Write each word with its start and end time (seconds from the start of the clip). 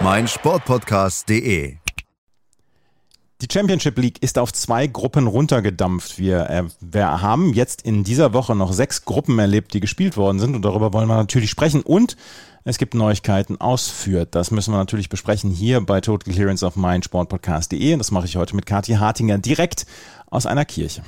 meinsportpodcast.de. 0.00 1.76
Die 3.40 3.48
Championship 3.52 3.98
League 3.98 4.22
ist 4.22 4.38
auf 4.38 4.52
zwei 4.52 4.86
Gruppen 4.86 5.26
runtergedampft. 5.26 6.18
Wir, 6.18 6.48
äh, 6.50 6.64
wir 6.80 7.22
haben 7.22 7.52
jetzt 7.52 7.82
in 7.82 8.04
dieser 8.04 8.32
Woche 8.32 8.54
noch 8.54 8.72
sechs 8.72 9.04
Gruppen 9.04 9.38
erlebt, 9.38 9.74
die 9.74 9.80
gespielt 9.80 10.16
worden 10.16 10.38
sind 10.38 10.54
und 10.54 10.62
darüber 10.62 10.92
wollen 10.92 11.08
wir 11.08 11.16
natürlich 11.16 11.50
sprechen. 11.50 11.82
Und 11.82 12.16
es 12.64 12.78
gibt 12.78 12.94
Neuigkeiten 12.94 13.60
aus 13.60 13.88
Fürth. 13.88 14.28
Das 14.30 14.50
müssen 14.50 14.72
wir 14.72 14.78
natürlich 14.78 15.08
besprechen 15.08 15.50
hier 15.50 15.80
bei 15.80 16.00
Total 16.00 16.32
Clearance 16.32 16.66
auf 16.66 16.76
meinsportpodcast.de. 16.76 17.92
Und 17.92 17.98
das 17.98 18.10
mache 18.10 18.26
ich 18.26 18.36
heute 18.36 18.56
mit 18.56 18.66
Kathi 18.66 18.94
Hartinger 18.94 19.38
direkt 19.38 19.86
aus 20.30 20.46
einer 20.46 20.64
Kirche. 20.64 21.02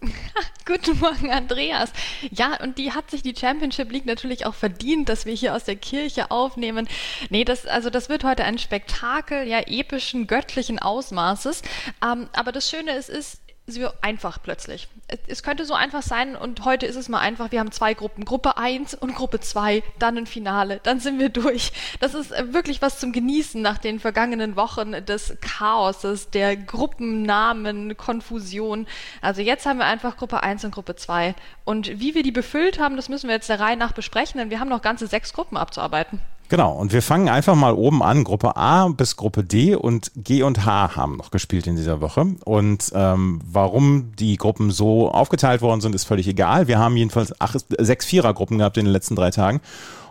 Guten 0.66 0.98
Morgen, 0.98 1.30
Andreas. 1.30 1.92
Ja, 2.30 2.60
und 2.62 2.78
die 2.78 2.92
hat 2.92 3.10
sich 3.10 3.22
die 3.22 3.34
Championship 3.36 3.90
League 3.90 4.06
natürlich 4.06 4.46
auch 4.46 4.54
verdient, 4.54 5.08
dass 5.08 5.26
wir 5.26 5.34
hier 5.34 5.54
aus 5.54 5.64
der 5.64 5.76
Kirche 5.76 6.30
aufnehmen. 6.30 6.88
Nee, 7.30 7.44
das, 7.44 7.66
also 7.66 7.90
das 7.90 8.08
wird 8.08 8.24
heute 8.24 8.44
ein 8.44 8.58
Spektakel, 8.58 9.46
ja, 9.46 9.60
epischen, 9.60 10.26
göttlichen 10.26 10.78
Ausmaßes. 10.78 11.62
Ähm, 12.04 12.28
aber 12.32 12.52
das 12.52 12.68
Schöne 12.68 12.92
ist, 12.92 13.08
ist, 13.08 13.40
so 13.66 13.88
einfach 14.00 14.40
plötzlich. 14.42 14.88
Es 15.26 15.42
könnte 15.42 15.64
so 15.64 15.74
einfach 15.74 16.02
sein 16.02 16.36
und 16.36 16.64
heute 16.64 16.86
ist 16.86 16.96
es 16.96 17.08
mal 17.08 17.18
einfach. 17.18 17.50
Wir 17.50 17.60
haben 17.60 17.72
zwei 17.72 17.94
Gruppen, 17.94 18.24
Gruppe 18.24 18.56
1 18.56 18.94
und 18.94 19.14
Gruppe 19.14 19.40
2, 19.40 19.82
dann 19.98 20.16
ein 20.16 20.26
Finale, 20.26 20.80
dann 20.82 21.00
sind 21.00 21.18
wir 21.18 21.28
durch. 21.28 21.72
Das 22.00 22.14
ist 22.14 22.32
äh, 22.32 22.52
wirklich 22.52 22.80
was 22.80 23.00
zum 23.00 23.12
Genießen 23.12 23.60
nach 23.60 23.78
den 23.78 23.98
vergangenen 23.98 24.56
Wochen 24.56 24.92
des 25.04 25.36
Chaoses, 25.40 26.30
der 26.30 26.56
Gruppennamen, 26.56 27.96
Konfusion. 27.96 28.86
Also 29.20 29.42
jetzt 29.42 29.66
haben 29.66 29.78
wir 29.78 29.86
einfach 29.86 30.16
Gruppe 30.16 30.42
1 30.42 30.64
und 30.64 30.70
Gruppe 30.72 30.96
2. 30.96 31.34
Und 31.64 32.00
wie 32.00 32.14
wir 32.14 32.22
die 32.22 32.32
befüllt 32.32 32.78
haben, 32.78 32.96
das 32.96 33.08
müssen 33.08 33.28
wir 33.28 33.34
jetzt 33.34 33.48
der 33.48 33.60
Reihe 33.60 33.76
nach 33.76 33.92
besprechen, 33.92 34.38
denn 34.38 34.50
wir 34.50 34.60
haben 34.60 34.68
noch 34.68 34.82
ganze 34.82 35.06
sechs 35.08 35.32
Gruppen 35.32 35.56
abzuarbeiten. 35.56 36.20
Genau, 36.48 36.72
und 36.72 36.92
wir 36.92 37.02
fangen 37.02 37.28
einfach 37.28 37.56
mal 37.56 37.74
oben 37.74 38.04
an. 38.04 38.22
Gruppe 38.22 38.56
A 38.56 38.86
bis 38.88 39.16
Gruppe 39.16 39.42
D 39.42 39.74
und 39.74 40.12
G 40.14 40.44
und 40.44 40.64
H 40.64 40.94
haben 40.94 41.16
noch 41.16 41.32
gespielt 41.32 41.66
in 41.66 41.74
dieser 41.74 42.00
Woche. 42.00 42.24
Und 42.44 42.92
ähm, 42.94 43.40
warum 43.44 44.12
die 44.16 44.36
Gruppen 44.36 44.70
so 44.70 45.10
aufgeteilt 45.10 45.60
worden 45.60 45.80
sind, 45.80 45.94
ist 45.94 46.04
völlig 46.04 46.28
egal. 46.28 46.68
Wir 46.68 46.78
haben 46.78 46.96
jedenfalls 46.96 47.40
acht, 47.40 47.64
sechs 47.78 48.06
Vierergruppen 48.06 48.58
gehabt 48.58 48.76
in 48.76 48.84
den 48.84 48.92
letzten 48.92 49.16
drei 49.16 49.30
Tagen. 49.30 49.60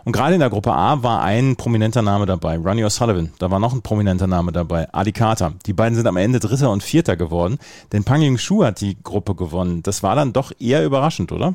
Und 0.04 0.12
gerade 0.12 0.34
in 0.34 0.40
der 0.40 0.50
Gruppe 0.50 0.72
A 0.72 1.02
war 1.02 1.22
ein 1.22 1.56
prominenter 1.56 2.02
Name 2.02 2.26
dabei, 2.26 2.58
Ronnie 2.58 2.84
O'Sullivan. 2.84 3.30
Da 3.38 3.50
war 3.50 3.58
noch 3.58 3.72
ein 3.72 3.82
prominenter 3.82 4.28
Name 4.28 4.52
dabei, 4.52 4.86
Adi 4.92 5.12
Carter. 5.12 5.54
Die 5.64 5.72
beiden 5.72 5.96
sind 5.96 6.06
am 6.06 6.16
Ende 6.16 6.38
Dritter 6.38 6.70
und 6.70 6.84
Vierter 6.84 7.16
geworden, 7.16 7.58
denn 7.92 8.04
Pang 8.04 8.20
Ying 8.20 8.38
Shu 8.38 8.62
hat 8.62 8.80
die 8.80 8.96
Gruppe 9.02 9.34
gewonnen. 9.34 9.82
Das 9.82 10.04
war 10.04 10.14
dann 10.14 10.32
doch 10.32 10.52
eher 10.60 10.84
überraschend, 10.84 11.32
oder? 11.32 11.54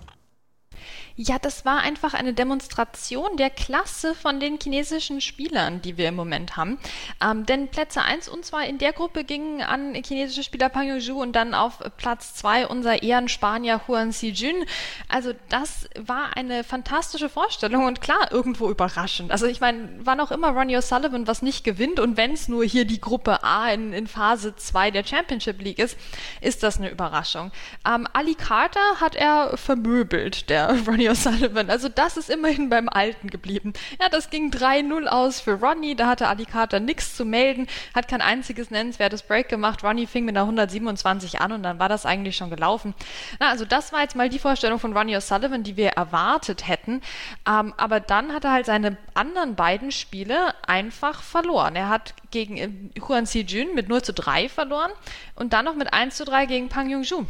Ja, 1.24 1.38
das 1.38 1.66
war 1.66 1.82
einfach 1.82 2.16
eine 2.16 2.34
Demonstration 2.34 3.38
der 3.38 3.52
Klasse 3.52 4.16
von 4.16 4.40
den 4.40 4.58
chinesischen 4.60 5.22
Spielern, 5.22 5.80
die 5.80 5.96
wir 5.96 6.10
im 6.10 6.16
Moment 6.16 6.58
haben. 6.58 6.80
Ähm, 7.24 7.46
denn 7.46 7.68
Plätze 7.68 8.02
1 8.02 8.28
und 8.28 8.44
2 8.44 8.66
in 8.66 8.80
der 8.80 8.92
Gruppe 8.92 9.24
gingen 9.24 9.62
an 9.62 9.94
chinesische 9.94 10.42
Spieler 10.42 10.70
Pang 10.70 10.88
Yuzhu 10.88 11.22
und 11.22 11.34
dann 11.34 11.54
auf 11.54 11.78
Platz 11.98 12.34
2 12.34 12.66
unser 12.66 13.04
Ehrenspanier 13.04 13.82
Huan 13.88 14.10
Xijun. 14.10 14.66
Also 15.10 15.34
das 15.50 15.88
war 15.96 16.36
eine 16.36 16.64
fantastische 16.64 17.30
Vorstellung 17.30 17.86
und 17.86 18.02
klar, 18.02 18.32
irgendwo 18.32 18.72
überraschend. 18.72 19.30
Also 19.30 19.46
ich 19.46 19.62
meine, 19.62 19.90
wann 20.00 20.22
auch 20.22 20.32
immer 20.32 20.50
Ronnie 20.50 20.78
O'Sullivan 20.78 21.28
was 21.28 21.44
nicht 21.44 21.64
gewinnt 21.64 22.00
und 22.00 22.18
wenn 22.18 22.32
es 22.32 22.48
nur 22.48 22.64
hier 22.64 22.86
die 22.86 23.00
Gruppe 23.00 23.44
A 23.44 23.70
in, 23.70 23.94
in, 23.94 24.08
Phase 24.08 24.56
2 24.56 24.90
der 24.90 25.06
Championship 25.06 25.62
League 25.62 25.78
ist, 25.78 26.00
ist 26.42 26.64
das 26.64 26.80
eine 26.80 26.90
Überraschung. 26.90 27.52
Ähm, 27.88 28.08
Ali 28.12 28.34
Carter 28.34 29.00
hat 29.00 29.16
er 29.16 29.56
vermöbelt, 29.56 30.50
der 30.50 30.76
Ronnie 30.88 31.11
O'Sullivan. 31.12 31.70
Also 31.70 31.90
das 31.90 32.18
ist 32.18 32.30
immerhin 32.30 32.70
beim 32.70 32.88
Alten 32.88 33.30
geblieben. 33.30 33.74
Ja, 34.00 34.10
das 34.10 34.30
ging 34.30 34.50
3-0 34.50 35.08
aus 35.08 35.42
für 35.42 35.60
Ronnie. 35.60 35.96
Da 35.96 36.08
hatte 36.08 36.28
Ali 36.28 36.46
Carter 36.46 36.80
nichts 36.80 37.16
zu 37.16 37.26
melden, 37.26 37.68
hat 37.94 38.08
kein 38.08 38.22
einziges 38.22 38.72
nennenswertes 38.72 39.24
Break 39.24 39.50
gemacht. 39.50 39.84
Ronnie 39.84 40.08
fing 40.08 40.26
mit 40.26 40.36
einer 40.36 40.46
127 40.46 41.42
an 41.42 41.52
und 41.52 41.64
dann 41.64 41.80
war 41.80 41.90
das 41.90 42.06
eigentlich 42.06 42.38
schon 42.38 42.50
gelaufen. 42.50 42.94
Na, 43.40 43.50
also 43.50 43.66
das 43.66 43.92
war 43.92 44.02
jetzt 44.02 44.16
mal 44.16 44.30
die 44.30 44.40
Vorstellung 44.40 44.80
von 44.80 44.96
Ronnie 44.96 45.18
O'Sullivan, 45.18 45.64
die 45.64 45.76
wir 45.76 45.90
erwartet 45.90 46.68
hätten. 46.68 47.02
Ähm, 47.48 47.74
aber 47.78 48.00
dann 48.00 48.34
hat 48.34 48.46
er 48.46 48.54
halt 48.54 48.66
seine 48.66 48.98
anderen 49.14 49.56
beiden 49.56 49.92
Spiele 49.92 50.56
einfach 50.66 51.22
verloren. 51.22 51.76
Er 51.76 51.90
hat 51.90 52.14
gegen 52.32 52.58
äh, 52.58 52.70
Huan 53.02 53.26
Si-jun 53.26 53.76
mit 53.76 53.90
0 53.90 54.02
zu 54.02 54.14
3 54.14 54.48
verloren 54.48 54.92
und 55.36 55.54
dann 55.54 55.66
noch 55.66 55.76
mit 55.76 55.94
1 55.94 56.16
zu 56.16 56.26
3 56.26 56.46
gegen 56.46 56.70
Pang 56.70 56.90
Yung-ju. 56.90 57.26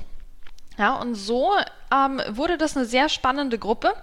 Ja, 0.82 0.96
und 0.96 1.14
so 1.14 1.52
ähm, 1.94 2.20
wurde 2.32 2.58
das 2.58 2.76
eine 2.76 2.88
sehr 2.88 3.08
spannende 3.08 3.60
Gruppe. 3.60 3.94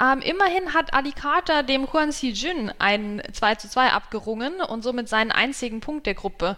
Ähm, 0.00 0.20
immerhin 0.20 0.72
hat 0.72 0.94
Ali 0.94 1.10
Carter 1.10 1.64
dem 1.64 1.92
Huan 1.92 2.12
Si-jun 2.12 2.72
ein 2.78 3.20
2 3.32 3.56
zu 3.56 3.68
2 3.68 3.90
abgerungen 3.90 4.60
und 4.60 4.82
somit 4.82 5.08
seinen 5.08 5.32
einzigen 5.32 5.80
Punkt 5.80 6.06
der 6.06 6.14
Gruppe 6.14 6.56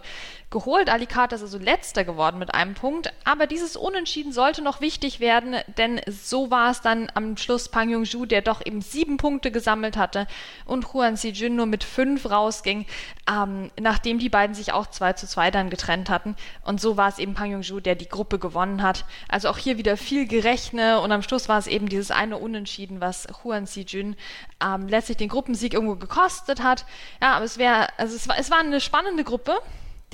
geholt. 0.55 0.89
Ali 0.89 1.05
Carter 1.05 1.35
ist 1.35 1.41
also 1.41 1.57
letzter 1.57 2.05
geworden 2.05 2.39
mit 2.39 2.53
einem 2.53 2.75
Punkt. 2.75 3.11
Aber 3.25 3.45
dieses 3.45 3.75
Unentschieden 3.75 4.31
sollte 4.31 4.61
noch 4.61 4.79
wichtig 4.79 5.19
werden, 5.19 5.57
denn 5.77 5.99
so 6.07 6.49
war 6.49 6.71
es 6.71 6.79
dann 6.79 7.11
am 7.13 7.35
Schluss 7.35 7.67
Pang 7.67 7.89
Yong-ju, 7.89 8.25
der 8.25 8.41
doch 8.41 8.65
eben 8.65 8.79
sieben 8.81 9.17
Punkte 9.17 9.51
gesammelt 9.51 9.97
hatte 9.97 10.27
und 10.65 10.93
Huan 10.93 11.17
Si-jun 11.17 11.57
nur 11.57 11.65
mit 11.65 11.83
fünf 11.83 12.31
rausging, 12.31 12.85
ähm, 13.29 13.69
nachdem 13.77 14.17
die 14.17 14.29
beiden 14.29 14.55
sich 14.55 14.71
auch 14.71 14.87
2 14.87 15.13
zu 15.13 15.27
2 15.27 15.51
dann 15.51 15.69
getrennt 15.69 16.09
hatten. 16.09 16.37
Und 16.63 16.79
so 16.79 16.95
war 16.95 17.09
es 17.09 17.19
eben 17.19 17.33
Pang 17.33 17.51
Yong-ju, 17.51 17.81
der 17.81 17.95
die 17.95 18.07
Gruppe 18.07 18.39
gewonnen 18.39 18.81
hat. 18.81 19.03
Also 19.27 19.49
auch 19.49 19.57
hier 19.57 19.77
wieder 19.77 19.97
viel 19.97 20.25
Gerechne 20.25 21.01
und 21.01 21.11
am 21.11 21.21
Schluss 21.21 21.49
war 21.49 21.59
es 21.59 21.67
eben 21.67 21.89
dieses 21.89 22.11
eine 22.11 22.37
Unentschieden, 22.37 23.01
was 23.01 23.27
Huan 23.43 23.65
Si-jun 23.65 24.15
ähm, 24.63 24.87
letztlich 24.87 25.17
den 25.17 25.27
Gruppensieg 25.27 25.73
irgendwo 25.73 25.97
gekostet 25.97 26.63
hat. 26.63 26.85
Ja, 27.21 27.33
aber 27.33 27.43
es 27.43 27.57
wäre, 27.57 27.89
also 27.97 28.15
es 28.15 28.29
war, 28.29 28.39
es 28.39 28.49
war 28.49 28.59
eine 28.59 28.79
spannende 28.79 29.25
Gruppe 29.25 29.59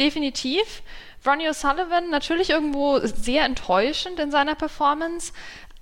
definitiv. 0.01 0.81
Ronnie 1.25 1.47
O'Sullivan 1.47 2.09
natürlich 2.09 2.50
irgendwo 2.50 3.00
sehr 3.03 3.45
enttäuschend 3.45 4.19
in 4.19 4.31
seiner 4.31 4.56
Performance. 4.56 5.34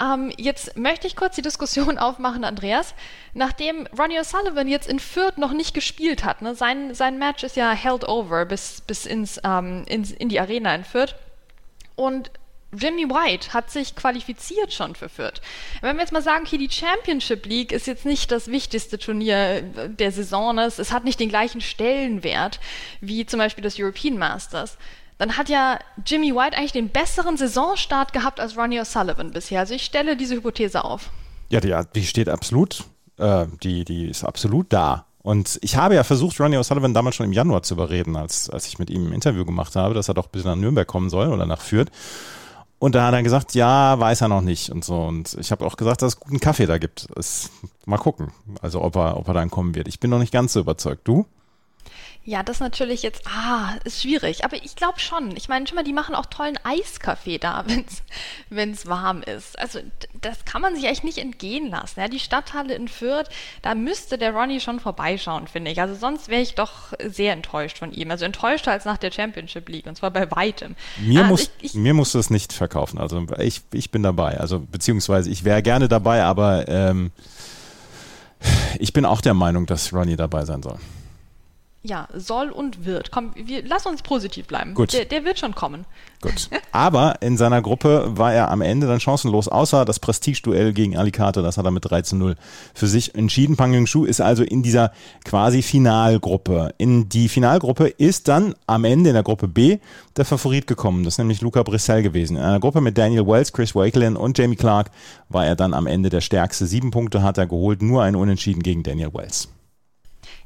Ähm, 0.02 0.32
jetzt 0.38 0.78
möchte 0.78 1.08
ich 1.08 1.16
kurz 1.16 1.36
die 1.36 1.42
Diskussion 1.42 1.98
aufmachen, 2.06 2.44
Andreas. 2.44 2.94
Nachdem 3.34 3.88
Ronnie 3.98 4.20
O'Sullivan 4.20 4.68
jetzt 4.68 4.90
in 4.90 5.00
Fürth 5.00 5.38
noch 5.38 5.54
nicht 5.54 5.74
gespielt 5.74 6.26
hat, 6.26 6.42
ne, 6.42 6.56
sein, 6.56 6.94
sein 6.94 7.18
Match 7.18 7.44
ist 7.44 7.56
ja 7.56 7.72
held 7.72 8.08
over 8.08 8.46
bis, 8.46 8.82
bis 8.82 9.06
ins, 9.06 9.40
ähm, 9.44 9.86
ins, 9.88 10.12
in 10.12 10.30
die 10.30 10.40
Arena 10.40 10.76
in 10.76 10.84
Fürth. 10.84 11.16
Und 11.96 12.32
Jimmy 12.72 13.10
White 13.10 13.54
hat 13.54 13.72
sich 13.72 13.96
qualifiziert 13.96 14.72
schon 14.74 14.94
für 14.96 15.10
Fürth. 15.10 15.42
Wenn 15.82 15.96
wir 15.96 16.02
jetzt 16.02 16.14
mal 16.14 16.22
sagen, 16.22 16.46
okay, 16.46 16.58
die 16.58 16.70
Championship 16.70 17.46
League 17.46 17.72
ist 17.72 17.88
jetzt 17.88 18.06
nicht 18.06 18.32
das 18.32 18.48
wichtigste 18.48 19.00
Turnier 19.00 19.62
der 19.62 20.12
Saison, 20.12 20.56
ne? 20.56 20.66
es 20.66 20.92
hat 20.92 21.04
nicht 21.04 21.20
den 21.20 21.30
gleichen 21.30 21.62
Stellenwert 21.62 22.60
wie 23.02 23.26
zum 23.26 23.40
Beispiel 23.40 23.64
das 23.64 23.80
European 23.80 24.18
Masters, 24.18 24.78
dann 25.18 25.36
hat 25.36 25.50
ja 25.50 25.80
Jimmy 26.06 26.34
White 26.34 26.58
eigentlich 26.58 26.72
den 26.72 26.90
besseren 26.90 27.38
Saisonstart 27.38 28.14
gehabt 28.14 28.40
als 28.40 28.58
Ronnie 28.58 28.80
O'Sullivan 28.80 29.32
bisher. 29.32 29.60
Also 29.60 29.74
ich 29.74 29.84
stelle 29.84 30.16
diese 30.16 30.36
Hypothese 30.36 30.84
auf. 30.84 31.10
Ja, 31.50 31.60
die, 31.60 31.76
die 31.94 32.06
steht 32.06 32.30
absolut, 32.30 32.86
äh, 33.18 33.46
die, 33.62 33.84
die 33.84 34.06
ist 34.10 34.24
absolut 34.24 34.72
da. 34.72 35.06
Und 35.22 35.60
ich 35.62 35.76
habe 35.76 35.96
ja 35.96 36.06
versucht, 36.06 36.40
Ronnie 36.40 36.58
O'Sullivan 36.58 36.94
damals 36.94 37.16
schon 37.16 37.26
im 37.26 37.34
Januar 37.34 37.64
zu 37.64 37.74
überreden, 37.74 38.16
als, 38.16 38.50
als 38.50 38.68
ich 38.68 38.80
mit 38.80 38.90
ihm 38.90 39.08
ein 39.08 39.14
Interview 39.14 39.44
gemacht 39.44 39.76
habe, 39.76 39.94
dass 39.94 40.08
er 40.08 40.14
doch 40.14 40.28
bis 40.28 40.46
nach 40.46 40.56
Nürnberg 40.56 40.88
kommen 40.88 41.10
soll 41.10 41.28
oder 41.28 41.46
nach 41.46 41.62
Fürth. 41.62 41.92
Und 42.80 42.96
da 42.96 43.08
hat 43.08 43.14
er 43.14 43.24
gesagt, 43.24 43.56
ja, 43.56 44.00
weiß 44.00 44.22
er 44.22 44.30
noch 44.30 44.42
nicht 44.42 44.70
und 44.70 44.86
so. 44.86 44.96
Und 45.04 45.36
ich 45.40 45.52
habe 45.52 45.66
auch 45.66 45.76
gesagt, 45.76 46.02
dass 46.02 46.14
es 46.14 46.20
guten 46.20 46.40
Kaffee 46.40 46.66
da 46.66 46.78
gibt. 46.78 47.08
Es, 47.18 47.52
mal 47.86 47.98
gucken, 47.98 48.32
also 48.62 48.82
ob 48.82 48.96
er, 48.96 49.18
ob 49.18 49.28
er 49.28 49.34
dann 49.34 49.52
kommen 49.52 49.76
wird. 49.76 49.90
Ich 49.90 50.00
bin 50.00 50.10
noch 50.10 50.20
nicht 50.20 50.32
ganz 50.32 50.54
so 50.54 50.62
überzeugt. 50.62 51.06
Du? 51.06 51.26
Ja, 52.26 52.44
das 52.44 52.60
natürlich 52.60 53.02
jetzt, 53.02 53.26
ah, 53.28 53.76
ist 53.86 54.02
schwierig. 54.02 54.44
Aber 54.44 54.58
ich 54.58 54.76
glaube 54.76 55.00
schon. 55.00 55.36
Ich 55.36 55.48
meine, 55.48 55.66
schon 55.66 55.76
mal, 55.76 55.84
die 55.84 55.94
machen 55.94 56.14
auch 56.14 56.26
tollen 56.26 56.60
Eiskaffee 56.64 57.38
da, 57.38 57.66
wenn 58.50 58.72
es 58.72 58.88
warm 58.88 59.24
ist. 59.24 59.58
Also 59.58 59.80
das 60.22 60.44
kann 60.46 60.62
man 60.62 60.76
sich 60.76 60.84
echt 60.86 61.04
nicht 61.04 61.18
entgehen 61.18 61.70
lassen. 61.72 62.00
Ja, 62.00 62.08
die 62.08 62.20
Stadthalle 62.20 62.76
in 62.76 62.88
Fürth, 62.88 63.30
da 63.62 63.74
müsste 63.74 64.18
der 64.18 64.34
Ronny 64.34 64.60
schon 64.60 64.80
vorbeischauen, 64.80 65.48
finde 65.48 65.72
ich. 65.72 65.82
Also 65.82 65.96
sonst 65.96 66.28
wäre 66.28 66.42
ich 66.42 66.56
doch 66.56 66.94
sehr 67.08 67.34
enttäuscht 67.34 67.78
von 67.80 67.94
ihm. 67.94 68.12
Also 68.12 68.26
enttäuschter 68.26 68.72
als 68.72 68.86
nach 68.86 68.98
der 68.98 69.12
Championship 69.12 69.70
League 69.70 69.88
und 69.88 69.96
zwar 69.96 70.12
bei 70.12 70.30
weitem. 70.30 70.76
Mir, 70.98 71.22
also 71.22 71.32
muss, 71.32 71.42
ich, 71.62 71.72
ich, 71.72 71.74
mir 71.74 71.94
musst 71.94 72.14
du 72.14 72.20
es 72.20 72.30
nicht 72.30 72.52
verkaufen. 72.52 73.00
Also 73.00 73.26
ich, 73.40 73.62
ich 73.72 73.92
bin 73.92 74.04
dabei. 74.04 74.40
Also 74.40 74.60
beziehungsweise 74.60 75.32
ich 75.32 75.46
wäre 75.46 75.64
gerne 75.64 75.88
dabei, 75.88 76.24
aber 76.24 76.68
ähm, 76.68 77.12
ich 78.78 78.94
bin 78.94 79.06
auch 79.06 79.22
der 79.22 79.34
Meinung, 79.34 79.66
dass 79.66 79.94
Ronny 79.94 80.16
dabei 80.16 80.46
sein 80.46 80.62
soll. 80.62 80.78
Ja, 81.82 82.10
soll 82.14 82.50
und 82.50 82.86
wird. 82.86 83.10
Komm, 83.10 83.32
wir, 83.36 83.66
lass 83.66 83.86
uns 83.86 84.02
positiv 84.02 84.48
bleiben. 84.48 84.74
Gut. 84.74 84.92
Der, 84.92 85.06
der 85.06 85.24
wird 85.24 85.40
schon 85.40 85.56
kommen. 85.56 85.86
Gut. 86.22 86.50
Aber 86.74 87.22
in 87.22 87.38
seiner 87.38 87.62
Gruppe 87.62 88.18
war 88.18 88.34
er 88.34 88.52
am 88.52 88.62
Ende 88.62 88.86
dann 88.86 89.00
chancenlos, 89.00 89.48
außer 89.48 89.86
das 89.86 90.00
Prestige-Duell 90.00 90.74
gegen 90.74 90.98
Alicante. 90.98 91.42
Das 91.42 91.58
hat 91.58 91.64
er 91.64 91.72
mit 91.72 91.90
3 91.90 92.02
zu 92.02 92.18
0 92.18 92.36
für 92.74 92.88
sich 92.88 93.16
entschieden. 93.16 93.56
Pang 93.56 93.74
Yung-Shu 93.74 94.04
ist 94.04 94.20
also 94.20 94.44
in 94.44 94.62
dieser 94.62 94.92
quasi 95.24 95.62
Finalgruppe. 95.62 96.74
In 96.78 97.08
die 97.08 97.30
Finalgruppe 97.30 97.88
ist 97.88 98.28
dann 98.28 98.56
am 98.68 98.84
Ende 98.84 99.12
in 99.12 99.14
der 99.14 99.24
Gruppe 99.24 99.48
B 99.48 99.78
der 100.18 100.26
Favorit 100.26 100.68
gekommen. 100.68 101.06
Das 101.06 101.14
ist 101.14 101.20
nämlich 101.20 101.40
Luca 101.40 101.64
Brissell 101.64 102.04
gewesen. 102.04 102.36
In 102.36 102.44
einer 102.44 102.60
Gruppe 102.60 102.82
mit 102.82 102.98
Daniel 102.98 103.26
Wells, 103.26 103.54
Chris 103.54 103.74
Wakelin 103.74 104.18
und 104.18 104.38
Jamie 104.38 104.58
Clark 104.58 104.92
war 105.30 105.46
er 105.46 105.56
dann 105.56 105.74
am 105.74 105.88
Ende 105.88 106.10
der 106.10 106.20
stärkste. 106.20 106.66
Sieben 106.66 106.92
Punkte 106.92 107.24
hat 107.24 107.38
er 107.38 107.48
geholt, 107.48 107.82
nur 107.82 108.04
ein 108.04 108.18
Unentschieden 108.18 108.64
gegen 108.64 108.84
Daniel 108.84 109.14
Wells. 109.14 109.48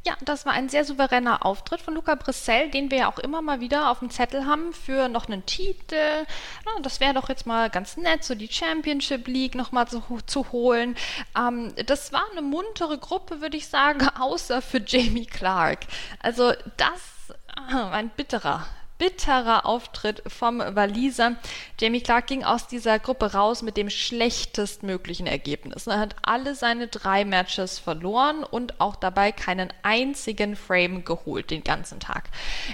Ja, 0.06 0.18
das 0.26 0.46
war 0.46 0.52
ein 0.52 0.68
sehr 0.68 0.84
souveräner 0.84 1.46
Auftritt 1.46 1.80
von 1.80 1.94
Luca 1.94 2.16
Brissell, 2.16 2.70
den 2.70 2.92
wir 2.92 2.98
ja 3.00 3.08
auch 3.10 3.20
immer 3.20 3.42
mal 3.42 3.62
wieder 3.62 3.90
auf 3.90 4.00
dem 4.00 4.10
Zettel 4.10 4.46
haben 4.46 4.74
für 4.74 5.08
noch 5.08 5.28
einen 5.28 5.46
Titel. 5.46 6.26
Na, 6.66 6.82
das 6.82 7.00
wäre 7.00 7.14
doch 7.14 7.30
jetzt 7.30 7.46
mal 7.46 7.70
ganz 7.70 7.96
nett, 7.96 8.22
so 8.26 8.36
die 8.36 8.52
Championship 8.52 9.28
League 9.28 9.56
nochmal 9.56 9.88
zu, 9.88 10.04
zu 10.26 10.52
holen. 10.52 10.98
Ähm, 11.38 11.74
das 11.86 12.12
war 12.12 12.26
eine 12.32 12.42
muntere 12.42 12.98
Gruppe, 12.98 13.40
würde 13.40 13.56
ich 13.56 13.68
sagen, 13.70 14.06
außer 14.20 14.62
für 14.62 14.82
Jamie 14.86 15.26
Clark. 15.26 15.88
Also 16.20 16.52
das 16.76 17.38
war 17.72 17.94
ein 17.94 18.10
bitterer 18.10 18.68
bitterer 19.04 19.66
Auftritt 19.66 20.24
vom 20.28 20.60
Waliser. 20.60 21.36
Jamie 21.78 22.00
Clark 22.00 22.28
ging 22.28 22.46
aus 22.46 22.68
dieser 22.68 23.00
Gruppe 23.00 23.34
raus 23.34 23.62
mit 23.62 23.76
dem 23.76 23.90
schlechtestmöglichen 23.90 25.28
Ergebnis. 25.28 25.88
Er 25.88 26.00
hat 26.00 26.16
alle 26.22 26.56
seine 26.56 26.88
drei 26.88 27.26
Matches 27.26 27.80
verloren 27.80 28.46
und 28.46 28.80
auch 28.80 28.96
dabei 28.96 29.34
keinen 29.34 29.74
einzigen 29.82 30.56
Frame 30.56 31.04
geholt 31.04 31.52
den 31.52 31.66
ganzen 31.66 32.00
Tag. 32.00 32.30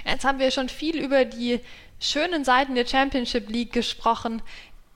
Jetzt 0.06 0.24
haben 0.24 0.38
wir 0.38 0.52
schon 0.52 0.68
viel 0.68 1.00
über 1.00 1.24
die 1.24 1.58
schönen 1.98 2.44
Seiten 2.44 2.76
der 2.76 2.86
Championship 2.86 3.48
League 3.48 3.72
gesprochen 3.72 4.40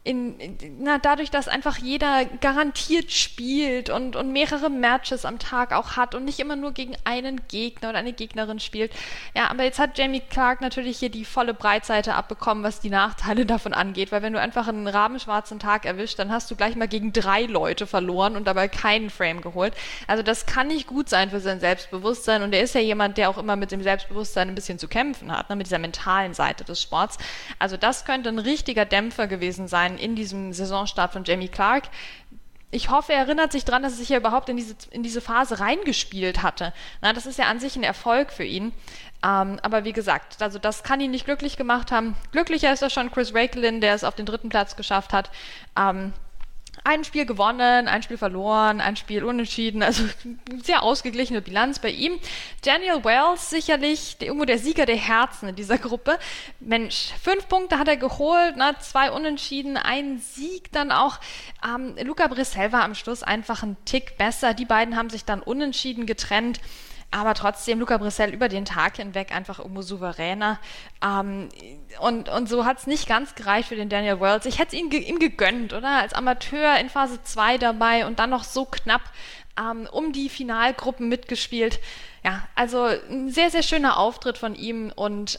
in, 0.04 0.36
na, 0.80 0.98
dadurch, 0.98 1.30
dass 1.30 1.48
einfach 1.48 1.78
jeder 1.78 2.26
garantiert 2.26 3.10
spielt 3.10 3.88
und, 3.88 4.16
und 4.16 4.32
mehrere 4.32 4.68
Matches 4.68 5.24
am 5.24 5.38
Tag 5.38 5.72
auch 5.72 5.96
hat 5.96 6.14
und 6.14 6.26
nicht 6.26 6.38
immer 6.40 6.56
nur 6.56 6.72
gegen 6.72 6.94
einen 7.04 7.40
Gegner 7.48 7.88
oder 7.88 7.98
eine 7.98 8.12
Gegnerin 8.12 8.60
spielt. 8.60 8.92
Ja, 9.34 9.50
aber 9.50 9.64
jetzt 9.64 9.78
hat 9.78 9.96
Jamie 9.96 10.20
Clark 10.20 10.60
natürlich 10.60 10.98
hier 10.98 11.08
die 11.08 11.24
volle 11.24 11.54
Breitseite 11.54 12.14
abbekommen, 12.14 12.62
was 12.62 12.80
die 12.80 12.90
Nachteile 12.90 13.46
davon 13.46 13.72
angeht, 13.72 14.12
weil 14.12 14.20
wenn 14.20 14.34
du 14.34 14.40
einfach 14.40 14.68
einen 14.68 14.86
rabenschwarzen 14.86 15.58
Tag 15.58 15.86
erwischt, 15.86 16.18
dann 16.18 16.30
hast 16.30 16.50
du 16.50 16.54
gleich 16.54 16.76
mal 16.76 16.86
gegen 16.86 17.14
drei 17.14 17.44
Leute 17.44 17.86
verloren 17.86 18.36
und 18.36 18.46
dabei 18.46 18.68
keinen 18.68 19.08
Frame 19.08 19.40
geholt. 19.40 19.72
Also 20.06 20.22
das 20.22 20.44
kann 20.44 20.66
nicht 20.66 20.86
gut 20.86 21.08
sein 21.08 21.30
für 21.30 21.40
sein 21.40 21.60
Selbstbewusstsein 21.60 22.42
und 22.42 22.52
er 22.52 22.60
ist 22.60 22.74
ja 22.74 22.82
jemand, 22.82 23.16
der 23.16 23.30
auch 23.30 23.38
immer 23.38 23.56
mit 23.56 23.72
dem 23.72 23.82
Selbstbewusstsein 23.82 24.48
ein 24.48 24.54
bisschen 24.54 24.78
zu 24.78 24.86
kämpfen 24.86 25.32
hat, 25.32 25.48
ne, 25.48 25.56
mit 25.56 25.66
dieser 25.66 25.78
mentalen 25.78 26.34
Seite 26.34 26.64
des 26.64 26.82
Sports. 26.82 27.16
Also 27.58 27.78
das 27.78 28.04
könnte 28.04 28.28
ein 28.28 28.38
richtiger 28.38 28.84
Dämpfer 28.84 29.26
gewesen 29.28 29.66
sein 29.66 29.93
in 29.98 30.16
diesem 30.16 30.52
Saisonstart 30.52 31.12
von 31.12 31.24
Jamie 31.24 31.48
Clark. 31.48 31.84
Ich 32.70 32.90
hoffe, 32.90 33.12
er 33.12 33.20
erinnert 33.20 33.52
sich 33.52 33.64
daran, 33.64 33.82
dass 33.82 33.92
er 33.92 33.98
sich 33.98 34.08
ja 34.08 34.16
überhaupt 34.16 34.48
in 34.48 34.56
diese, 34.56 34.74
in 34.90 35.04
diese 35.04 35.20
Phase 35.20 35.60
reingespielt 35.60 36.42
hatte. 36.42 36.72
Na, 37.02 37.12
das 37.12 37.26
ist 37.26 37.38
ja 37.38 37.46
an 37.46 37.60
sich 37.60 37.76
ein 37.76 37.84
Erfolg 37.84 38.32
für 38.32 38.44
ihn. 38.44 38.72
Ähm, 39.24 39.58
aber 39.62 39.84
wie 39.84 39.92
gesagt, 39.92 40.42
also 40.42 40.58
das 40.58 40.82
kann 40.82 41.00
ihn 41.00 41.12
nicht 41.12 41.24
glücklich 41.24 41.56
gemacht 41.56 41.92
haben. 41.92 42.16
Glücklicher 42.32 42.72
ist 42.72 42.82
er 42.82 42.90
schon 42.90 43.12
Chris 43.12 43.32
Rakelin, 43.34 43.80
der 43.80 43.94
es 43.94 44.04
auf 44.04 44.16
den 44.16 44.26
dritten 44.26 44.48
Platz 44.48 44.76
geschafft 44.76 45.12
hat. 45.12 45.30
Ähm, 45.78 46.12
ein 46.84 47.02
Spiel 47.02 47.24
gewonnen, 47.24 47.88
ein 47.88 48.02
Spiel 48.02 48.18
verloren, 48.18 48.82
ein 48.82 48.96
Spiel 48.96 49.24
unentschieden, 49.24 49.82
also 49.82 50.04
sehr 50.62 50.82
ausgeglichene 50.82 51.40
Bilanz 51.40 51.78
bei 51.78 51.88
ihm. 51.88 52.20
Daniel 52.62 53.02
Wells 53.04 53.48
sicherlich 53.48 54.16
irgendwo 54.20 54.44
der 54.44 54.58
Sieger 54.58 54.84
der 54.84 54.96
Herzen 54.96 55.48
in 55.48 55.56
dieser 55.56 55.78
Gruppe. 55.78 56.18
Mensch, 56.60 57.10
fünf 57.22 57.48
Punkte 57.48 57.78
hat 57.78 57.88
er 57.88 57.96
geholt, 57.96 58.56
ne, 58.58 58.76
zwei 58.80 59.10
Unentschieden, 59.10 59.78
ein 59.78 60.18
Sieg 60.18 60.70
dann 60.72 60.92
auch. 60.92 61.18
Ähm, 61.64 61.96
Luca 62.04 62.26
Brissell 62.28 62.70
war 62.70 62.82
am 62.82 62.94
Schluss 62.94 63.22
einfach 63.22 63.62
ein 63.62 63.78
Tick 63.86 64.18
besser. 64.18 64.52
Die 64.52 64.66
beiden 64.66 64.94
haben 64.96 65.08
sich 65.08 65.24
dann 65.24 65.40
unentschieden 65.40 66.04
getrennt 66.04 66.60
aber 67.10 67.34
trotzdem 67.34 67.80
Luca 67.80 67.96
Brissell 67.98 68.32
über 68.32 68.48
den 68.48 68.64
Tag 68.64 68.96
hinweg 68.96 69.34
einfach 69.34 69.58
irgendwo 69.58 69.82
souveräner. 69.82 70.58
Ähm, 71.02 71.48
und, 72.00 72.28
und 72.28 72.48
so 72.48 72.64
hat 72.64 72.78
es 72.78 72.86
nicht 72.86 73.08
ganz 73.08 73.34
gereicht 73.34 73.68
für 73.68 73.76
den 73.76 73.88
Daniel 73.88 74.20
Wells. 74.20 74.46
Ich 74.46 74.58
hätte 74.58 74.76
es 74.76 74.82
ihm, 74.82 74.90
ihm 74.90 75.18
gegönnt, 75.18 75.72
oder? 75.72 76.00
Als 76.00 76.12
Amateur 76.12 76.78
in 76.78 76.90
Phase 76.90 77.22
2 77.22 77.58
dabei 77.58 78.06
und 78.06 78.18
dann 78.18 78.30
noch 78.30 78.44
so 78.44 78.64
knapp 78.64 79.02
ähm, 79.58 79.88
um 79.90 80.12
die 80.12 80.28
Finalgruppen 80.28 81.08
mitgespielt. 81.08 81.80
Ja, 82.24 82.42
also 82.54 82.84
ein 82.84 83.30
sehr, 83.30 83.50
sehr 83.50 83.62
schöner 83.62 83.98
Auftritt 83.98 84.38
von 84.38 84.54
ihm 84.54 84.92
und 84.94 85.38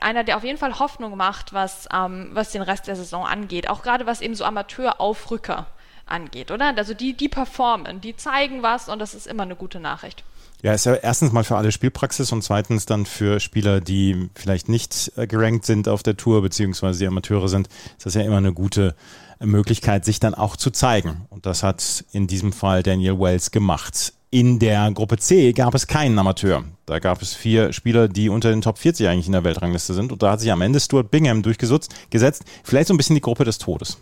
einer, 0.00 0.24
der 0.24 0.36
auf 0.36 0.44
jeden 0.44 0.58
Fall 0.58 0.78
Hoffnung 0.78 1.16
macht, 1.16 1.52
was, 1.52 1.88
ähm, 1.92 2.30
was 2.32 2.52
den 2.52 2.62
Rest 2.62 2.86
der 2.86 2.96
Saison 2.96 3.24
angeht. 3.26 3.68
Auch 3.68 3.82
gerade 3.82 4.06
was 4.06 4.20
eben 4.20 4.34
so 4.34 4.44
Amateuraufrücker 4.44 5.66
angeht, 6.06 6.50
oder? 6.50 6.74
Also 6.76 6.94
die, 6.94 7.14
die 7.14 7.28
performen, 7.28 8.00
die 8.00 8.16
zeigen 8.16 8.62
was 8.62 8.88
und 8.88 8.98
das 8.98 9.14
ist 9.14 9.26
immer 9.26 9.42
eine 9.42 9.56
gute 9.56 9.80
Nachricht. 9.80 10.24
Ja, 10.62 10.72
ist 10.72 10.86
ja 10.86 10.94
erstens 10.94 11.32
mal 11.32 11.44
für 11.44 11.56
alle 11.56 11.70
Spielpraxis 11.70 12.32
und 12.32 12.42
zweitens 12.42 12.86
dann 12.86 13.04
für 13.04 13.40
Spieler, 13.40 13.80
die 13.80 14.30
vielleicht 14.34 14.68
nicht 14.68 15.12
äh, 15.16 15.26
gerankt 15.26 15.66
sind 15.66 15.86
auf 15.86 16.02
der 16.02 16.16
Tour, 16.16 16.40
beziehungsweise 16.40 16.98
die 16.98 17.06
Amateure 17.06 17.48
sind, 17.48 17.68
ist 17.98 18.06
das 18.06 18.14
ja 18.14 18.22
immer 18.22 18.38
eine 18.38 18.54
gute 18.54 18.94
Möglichkeit, 19.38 20.06
sich 20.06 20.18
dann 20.18 20.34
auch 20.34 20.56
zu 20.56 20.70
zeigen. 20.70 21.26
Und 21.28 21.44
das 21.44 21.62
hat 21.62 22.04
in 22.12 22.26
diesem 22.26 22.52
Fall 22.52 22.82
Daniel 22.82 23.20
Wells 23.20 23.50
gemacht. 23.50 24.14
In 24.30 24.58
der 24.58 24.90
Gruppe 24.92 25.18
C 25.18 25.52
gab 25.52 25.74
es 25.74 25.86
keinen 25.86 26.18
Amateur. 26.18 26.64
Da 26.86 27.00
gab 27.00 27.20
es 27.20 27.34
vier 27.34 27.72
Spieler, 27.72 28.08
die 28.08 28.30
unter 28.30 28.48
den 28.48 28.62
Top 28.62 28.78
40 28.78 29.08
eigentlich 29.08 29.26
in 29.26 29.32
der 29.32 29.44
Weltrangliste 29.44 29.92
sind. 29.92 30.10
Und 30.10 30.22
da 30.22 30.32
hat 30.32 30.40
sich 30.40 30.50
am 30.50 30.62
Ende 30.62 30.80
Stuart 30.80 31.10
Bingham 31.10 31.42
durchgesetzt. 31.42 31.94
Vielleicht 32.64 32.88
so 32.88 32.94
ein 32.94 32.96
bisschen 32.96 33.14
die 33.14 33.20
Gruppe 33.20 33.44
des 33.44 33.58
Todes 33.58 33.98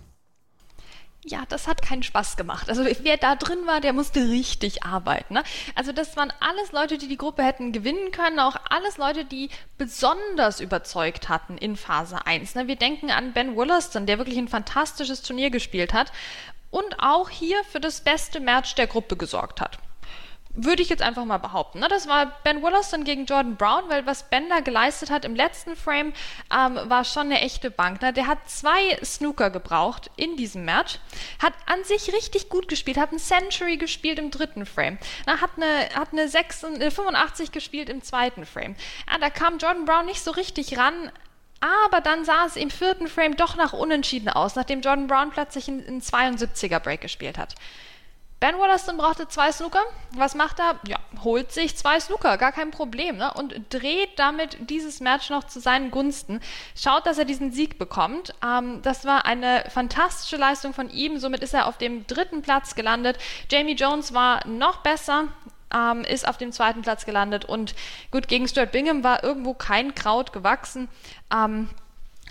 ja, 1.26 1.44
das 1.48 1.66
hat 1.66 1.82
keinen 1.82 2.02
Spaß 2.02 2.36
gemacht. 2.36 2.68
Also 2.68 2.84
wer 2.84 3.16
da 3.16 3.34
drin 3.34 3.66
war, 3.66 3.80
der 3.80 3.92
musste 3.92 4.28
richtig 4.28 4.84
arbeiten. 4.84 5.34
Ne? 5.34 5.42
Also 5.74 5.92
das 5.92 6.16
waren 6.16 6.32
alles 6.40 6.72
Leute, 6.72 6.98
die 6.98 7.08
die 7.08 7.16
Gruppe 7.16 7.42
hätten 7.42 7.72
gewinnen 7.72 8.10
können, 8.12 8.38
auch 8.38 8.56
alles 8.68 8.98
Leute, 8.98 9.24
die 9.24 9.48
besonders 9.78 10.60
überzeugt 10.60 11.28
hatten 11.28 11.56
in 11.56 11.76
Phase 11.76 12.26
1. 12.26 12.54
Ne? 12.56 12.68
Wir 12.68 12.76
denken 12.76 13.10
an 13.10 13.32
Ben 13.32 13.56
Wollaston, 13.56 14.06
der 14.06 14.18
wirklich 14.18 14.38
ein 14.38 14.48
fantastisches 14.48 15.22
Turnier 15.22 15.50
gespielt 15.50 15.94
hat 15.94 16.12
und 16.70 16.96
auch 16.98 17.30
hier 17.30 17.64
für 17.64 17.80
das 17.80 18.02
beste 18.02 18.40
Match 18.40 18.74
der 18.74 18.86
Gruppe 18.86 19.16
gesorgt 19.16 19.60
hat. 19.60 19.78
Würde 20.56 20.82
ich 20.82 20.88
jetzt 20.88 21.02
einfach 21.02 21.24
mal 21.24 21.38
behaupten. 21.38 21.80
Ne? 21.80 21.88
Das 21.88 22.06
war 22.06 22.26
Ben 22.44 22.62
Williston 22.62 23.02
gegen 23.02 23.26
Jordan 23.26 23.56
Brown, 23.56 23.88
weil 23.88 24.06
was 24.06 24.30
Ben 24.30 24.48
da 24.48 24.60
geleistet 24.60 25.10
hat 25.10 25.24
im 25.24 25.34
letzten 25.34 25.74
Frame, 25.74 26.12
ähm, 26.52 26.78
war 26.84 27.04
schon 27.04 27.24
eine 27.24 27.40
echte 27.40 27.72
Bank. 27.72 28.00
Ne? 28.02 28.12
Der 28.12 28.28
hat 28.28 28.38
zwei 28.48 28.96
Snooker 29.04 29.50
gebraucht 29.50 30.12
in 30.16 30.36
diesem 30.36 30.64
Match, 30.64 31.00
hat 31.42 31.54
an 31.66 31.82
sich 31.82 32.12
richtig 32.12 32.48
gut 32.50 32.68
gespielt, 32.68 32.98
hat 32.98 33.10
ein 33.10 33.18
Century 33.18 33.76
gespielt 33.78 34.20
im 34.20 34.30
dritten 34.30 34.64
Frame, 34.64 34.98
ne? 35.26 35.40
hat 35.40 35.50
eine, 35.56 35.88
hat 35.96 36.12
eine 36.12 36.28
6, 36.28 36.62
äh, 36.62 36.90
85 36.90 37.50
gespielt 37.50 37.88
im 37.88 38.02
zweiten 38.02 38.46
Frame. 38.46 38.76
Ja, 39.10 39.18
da 39.18 39.30
kam 39.30 39.58
Jordan 39.58 39.86
Brown 39.86 40.06
nicht 40.06 40.22
so 40.22 40.30
richtig 40.30 40.78
ran, 40.78 41.10
aber 41.88 42.00
dann 42.00 42.24
sah 42.24 42.46
es 42.46 42.54
im 42.54 42.70
vierten 42.70 43.08
Frame 43.08 43.36
doch 43.36 43.56
nach 43.56 43.72
Unentschieden 43.72 44.28
aus, 44.28 44.54
nachdem 44.54 44.82
Jordan 44.82 45.08
Brown 45.08 45.30
plötzlich 45.30 45.66
einen 45.66 46.00
72er 46.00 46.78
Break 46.78 47.00
gespielt 47.00 47.38
hat. 47.38 47.54
Ben 48.44 48.58
Wollaston 48.58 48.98
brauchte 48.98 49.26
zwei 49.26 49.50
Snooker. 49.50 49.80
Was 50.10 50.34
macht 50.34 50.58
er? 50.58 50.78
Ja, 50.86 50.98
holt 51.22 51.50
sich 51.50 51.78
zwei 51.78 51.98
Snooker, 51.98 52.36
gar 52.36 52.52
kein 52.52 52.72
Problem. 52.72 53.16
Ne? 53.16 53.32
Und 53.32 53.54
dreht 53.70 54.18
damit 54.18 54.58
dieses 54.68 55.00
Match 55.00 55.30
noch 55.30 55.44
zu 55.44 55.60
seinen 55.60 55.90
Gunsten. 55.90 56.40
Schaut, 56.76 57.06
dass 57.06 57.16
er 57.16 57.24
diesen 57.24 57.52
Sieg 57.52 57.78
bekommt. 57.78 58.34
Ähm, 58.44 58.82
das 58.82 59.06
war 59.06 59.24
eine 59.24 59.64
fantastische 59.70 60.36
Leistung 60.36 60.74
von 60.74 60.90
ihm. 60.90 61.18
Somit 61.20 61.42
ist 61.42 61.54
er 61.54 61.66
auf 61.66 61.78
dem 61.78 62.06
dritten 62.06 62.42
Platz 62.42 62.74
gelandet. 62.74 63.16
Jamie 63.50 63.76
Jones 63.76 64.12
war 64.12 64.46
noch 64.46 64.82
besser. 64.82 65.28
Ähm, 65.74 66.02
ist 66.04 66.28
auf 66.28 66.36
dem 66.36 66.52
zweiten 66.52 66.82
Platz 66.82 67.06
gelandet 67.06 67.46
und 67.46 67.74
gut, 68.10 68.28
gegen 68.28 68.46
Stuart 68.46 68.72
Bingham 68.72 69.02
war 69.02 69.24
irgendwo 69.24 69.54
kein 69.54 69.94
Kraut 69.94 70.34
gewachsen. 70.34 70.88
Ähm, 71.34 71.70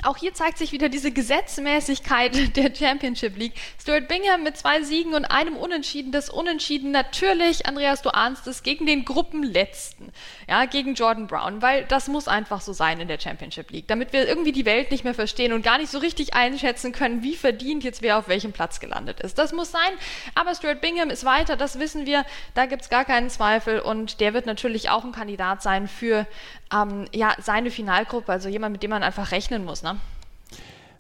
auch 0.02 0.18
hier 0.18 0.34
zeigt 0.34 0.58
sich 0.58 0.72
wieder 0.72 0.90
diese 0.90 1.12
Gesetzmäßigkeit 1.12 2.58
der 2.58 2.74
Championship 2.74 3.38
League. 3.38 3.54
Stuart 3.80 4.08
Bingham 4.08 4.44
mit 4.44 4.58
zwei 4.58 4.82
Siegen 4.82 5.14
und 5.14 5.26
einem 5.26 5.56
Unentschieden. 5.56 6.12
Das 6.12 6.30
Unentschieden 6.30 6.92
natürlich, 6.92 7.68
Andreas, 7.68 8.02
du 8.02 8.10
ahnst 8.10 8.48
es, 8.48 8.64
gegen 8.64 8.86
den 8.86 9.06
Gruppenletzten. 9.06 10.12
Ja, 10.50 10.66
gegen 10.66 10.96
Jordan 10.96 11.28
Brown, 11.28 11.62
weil 11.62 11.86
das 11.86 12.08
muss 12.08 12.28
einfach 12.28 12.62
so 12.62 12.74
sein 12.74 13.00
in 13.00 13.08
der 13.08 13.20
Championship 13.20 13.72
League, 13.72 13.88
damit 13.88 14.14
wir 14.14 14.28
irgendwie 14.28 14.52
die 14.52 14.66
Welt 14.66 14.92
nicht 14.92 15.04
mehr 15.04 15.14
verstehen 15.14 15.54
und 15.54 15.64
gar 15.64 15.78
nicht 15.78 15.92
so 15.92 16.00
richtig 16.00 16.34
einschätzen 16.34 16.92
können, 16.92 17.24
wie 17.24 17.36
verdient 17.36 17.84
jetzt 17.84 18.02
wer 18.02 18.18
auf 18.18 18.28
welchem 18.28 18.52
Platz 18.52 18.80
gelandet 18.80 19.22
ist. 19.22 19.38
Das 19.38 19.54
muss 19.54 19.72
sein, 19.72 19.92
aber 20.36 20.56
Stuart 20.56 20.82
Bingham 20.82 21.10
ist 21.10 21.24
weiter, 21.24 21.56
das 21.56 21.80
wissen 21.80 22.06
wir, 22.06 22.26
da 22.56 22.66
gibt 22.66 22.82
es 22.82 22.90
gar 22.90 23.06
keinen 23.06 23.30
Zweifel 23.30 23.80
und 23.80 24.20
der 24.20 24.34
wird 24.34 24.46
natürlich 24.46 24.90
auch 24.90 25.04
ein 25.04 25.12
Kandidat 25.12 25.62
sein 25.62 25.88
für 25.88 26.26
ähm, 26.74 27.06
ja, 27.14 27.36
seine 27.40 27.72
Finalgruppe, 27.72 28.32
also 28.32 28.50
jemand, 28.50 28.74
mit 28.74 28.84
dem 28.84 28.90
man 28.90 29.04
einfach 29.04 29.32
rechnen 29.32 29.64
muss. 29.64 29.83
Ne? 29.84 29.98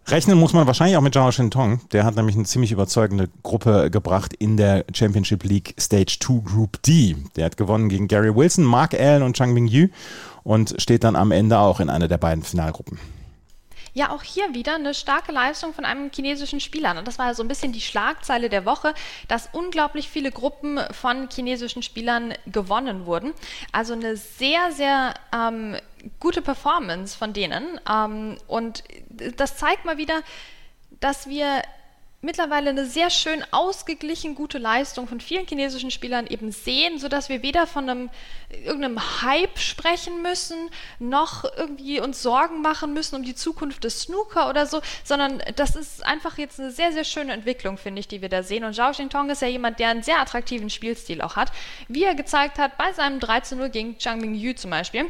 Rechnen 0.07 0.37
muss 0.37 0.51
man 0.51 0.67
wahrscheinlich 0.67 0.97
auch 0.97 1.01
mit 1.01 1.13
Zhao 1.13 1.31
Shintong. 1.31 1.79
Der 1.93 2.03
hat 2.03 2.15
nämlich 2.17 2.35
eine 2.35 2.43
ziemlich 2.43 2.73
überzeugende 2.73 3.29
Gruppe 3.41 3.89
gebracht 3.89 4.33
in 4.33 4.57
der 4.57 4.83
Championship 4.93 5.45
League 5.45 5.73
Stage 5.79 6.17
2 6.19 6.41
Group 6.43 6.81
D. 6.83 7.15
Der 7.37 7.45
hat 7.45 7.55
gewonnen 7.55 7.87
gegen 7.87 8.09
Gary 8.09 8.35
Wilson, 8.35 8.65
Mark 8.65 8.93
Allen 8.93 9.23
und 9.23 9.37
Chang 9.37 9.53
Ming 9.53 9.67
Yu 9.67 9.87
und 10.43 10.75
steht 10.77 11.05
dann 11.05 11.15
am 11.15 11.31
Ende 11.31 11.57
auch 11.57 11.79
in 11.79 11.89
einer 11.89 12.09
der 12.09 12.17
beiden 12.17 12.43
Finalgruppen. 12.43 12.99
Ja, 13.95 14.09
auch 14.09 14.23
hier 14.23 14.55
wieder 14.55 14.75
eine 14.75 14.95
starke 14.95 15.31
Leistung 15.31 15.73
von 15.73 15.85
einem 15.85 16.09
chinesischen 16.11 16.59
Spieler. 16.59 16.97
Und 16.97 17.07
das 17.07 17.19
war 17.19 17.35
so 17.35 17.43
ein 17.43 17.47
bisschen 17.47 17.73
die 17.73 17.81
Schlagzeile 17.81 18.49
der 18.49 18.65
Woche, 18.65 18.93
dass 19.27 19.49
unglaublich 19.51 20.09
viele 20.09 20.31
Gruppen 20.31 20.79
von 20.91 21.29
chinesischen 21.29 21.83
Spielern 21.83 22.33
gewonnen 22.47 23.05
wurden. 23.05 23.33
Also 23.71 23.93
eine 23.93 24.17
sehr, 24.17 24.71
sehr 24.71 25.13
ähm, 25.31 25.77
gute 26.19 26.41
Performance 26.41 27.15
von 27.15 27.33
denen. 27.33 27.79
Ähm, 27.87 28.37
und 28.47 28.83
das 29.37 29.57
zeigt 29.57 29.85
mal 29.85 29.97
wieder, 29.97 30.21
dass 30.99 31.27
wir 31.27 31.61
mittlerweile 32.23 32.69
eine 32.69 32.85
sehr 32.85 33.09
schön 33.09 33.43
ausgeglichen 33.51 34.33
gute 34.33 34.57
Leistung 34.57 35.07
von 35.07 35.19
vielen 35.19 35.45
chinesischen 35.45 35.91
Spielern 35.91 36.25
eben 36.25 36.51
sehen, 36.51 36.97
sodass 36.97 37.27
wir 37.27 37.43
weder 37.43 37.67
von 37.67 37.89
einem 37.89 38.09
irgendeinem 38.49 39.21
Hype 39.21 39.59
sprechen 39.59 40.21
müssen, 40.21 40.69
noch 40.99 41.43
irgendwie 41.57 41.99
uns 41.99 42.21
Sorgen 42.21 42.61
machen 42.61 42.93
müssen 42.93 43.17
um 43.17 43.23
die 43.23 43.35
Zukunft 43.35 43.83
des 43.83 44.03
Snooker 44.03 44.49
oder 44.49 44.65
so, 44.65 44.81
sondern 45.03 45.43
das 45.57 45.75
ist 45.75 46.05
einfach 46.05 46.37
jetzt 46.37 46.59
eine 46.59 46.71
sehr, 46.71 46.93
sehr 46.93 47.03
schöne 47.03 47.33
Entwicklung, 47.33 47.77
finde 47.77 47.99
ich, 47.99 48.07
die 48.07 48.21
wir 48.21 48.29
da 48.29 48.41
sehen. 48.41 48.63
Und 48.63 48.73
Zhao 48.73 48.91
Xintong 48.91 49.29
ist 49.29 49.41
ja 49.41 49.49
jemand, 49.49 49.79
der 49.79 49.89
einen 49.89 50.03
sehr 50.03 50.21
attraktiven 50.21 50.69
Spielstil 50.69 51.21
auch 51.21 51.35
hat, 51.35 51.51
wie 51.89 52.05
er 52.05 52.15
gezeigt 52.15 52.57
hat 52.57 52.77
bei 52.77 52.93
seinem 52.93 53.19
13-0 53.19 53.67
gegen 53.69 53.99
Zhang 53.99 54.21
Mingyu 54.21 54.53
zum 54.53 54.71
Beispiel. 54.71 55.05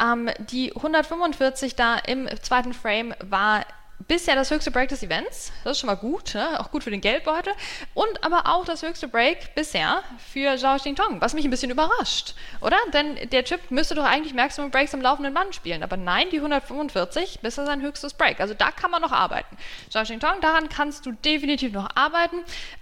Ähm, 0.00 0.30
die 0.38 0.72
145 0.76 1.74
da 1.74 1.96
im 1.98 2.28
zweiten 2.40 2.72
Frame 2.72 3.14
war 3.20 3.64
bisher 4.08 4.34
das 4.34 4.50
höchste 4.50 4.70
Break 4.70 4.88
des 4.88 5.02
Events. 5.02 5.52
Das 5.64 5.72
ist 5.72 5.80
schon 5.80 5.88
mal 5.88 5.94
gut, 5.94 6.34
ne? 6.34 6.58
auch 6.60 6.70
gut 6.70 6.84
für 6.84 6.90
den 6.90 7.00
Geldbeutel. 7.00 7.52
Und 7.94 8.24
aber 8.24 8.46
auch 8.46 8.64
das 8.64 8.82
höchste 8.82 9.08
Break 9.08 9.54
bisher 9.54 10.02
für 10.32 10.56
Zhao 10.56 10.76
Xingtong, 10.76 11.20
was 11.20 11.34
mich 11.34 11.44
ein 11.44 11.50
bisschen 11.50 11.70
überrascht, 11.70 12.34
oder? 12.60 12.76
Denn 12.92 13.28
der 13.30 13.44
Chip 13.44 13.70
müsste 13.70 13.94
doch 13.94 14.04
eigentlich 14.04 14.34
Maximum 14.34 14.70
Breaks 14.70 14.94
am 14.94 15.00
laufenden 15.00 15.34
Band 15.34 15.54
spielen. 15.54 15.82
Aber 15.82 15.96
nein, 15.96 16.28
die 16.30 16.38
145 16.38 17.40
bisher 17.40 17.66
sein 17.66 17.82
höchstes 17.82 18.14
Break. 18.14 18.40
Also 18.40 18.54
da 18.54 18.70
kann 18.70 18.90
man 18.90 19.02
noch 19.02 19.12
arbeiten. 19.12 19.56
Zhao 19.90 20.02
Xingtong, 20.02 20.40
daran 20.40 20.68
kannst 20.68 21.06
du 21.06 21.12
definitiv 21.12 21.72
noch 21.72 21.88
arbeiten. 21.94 22.36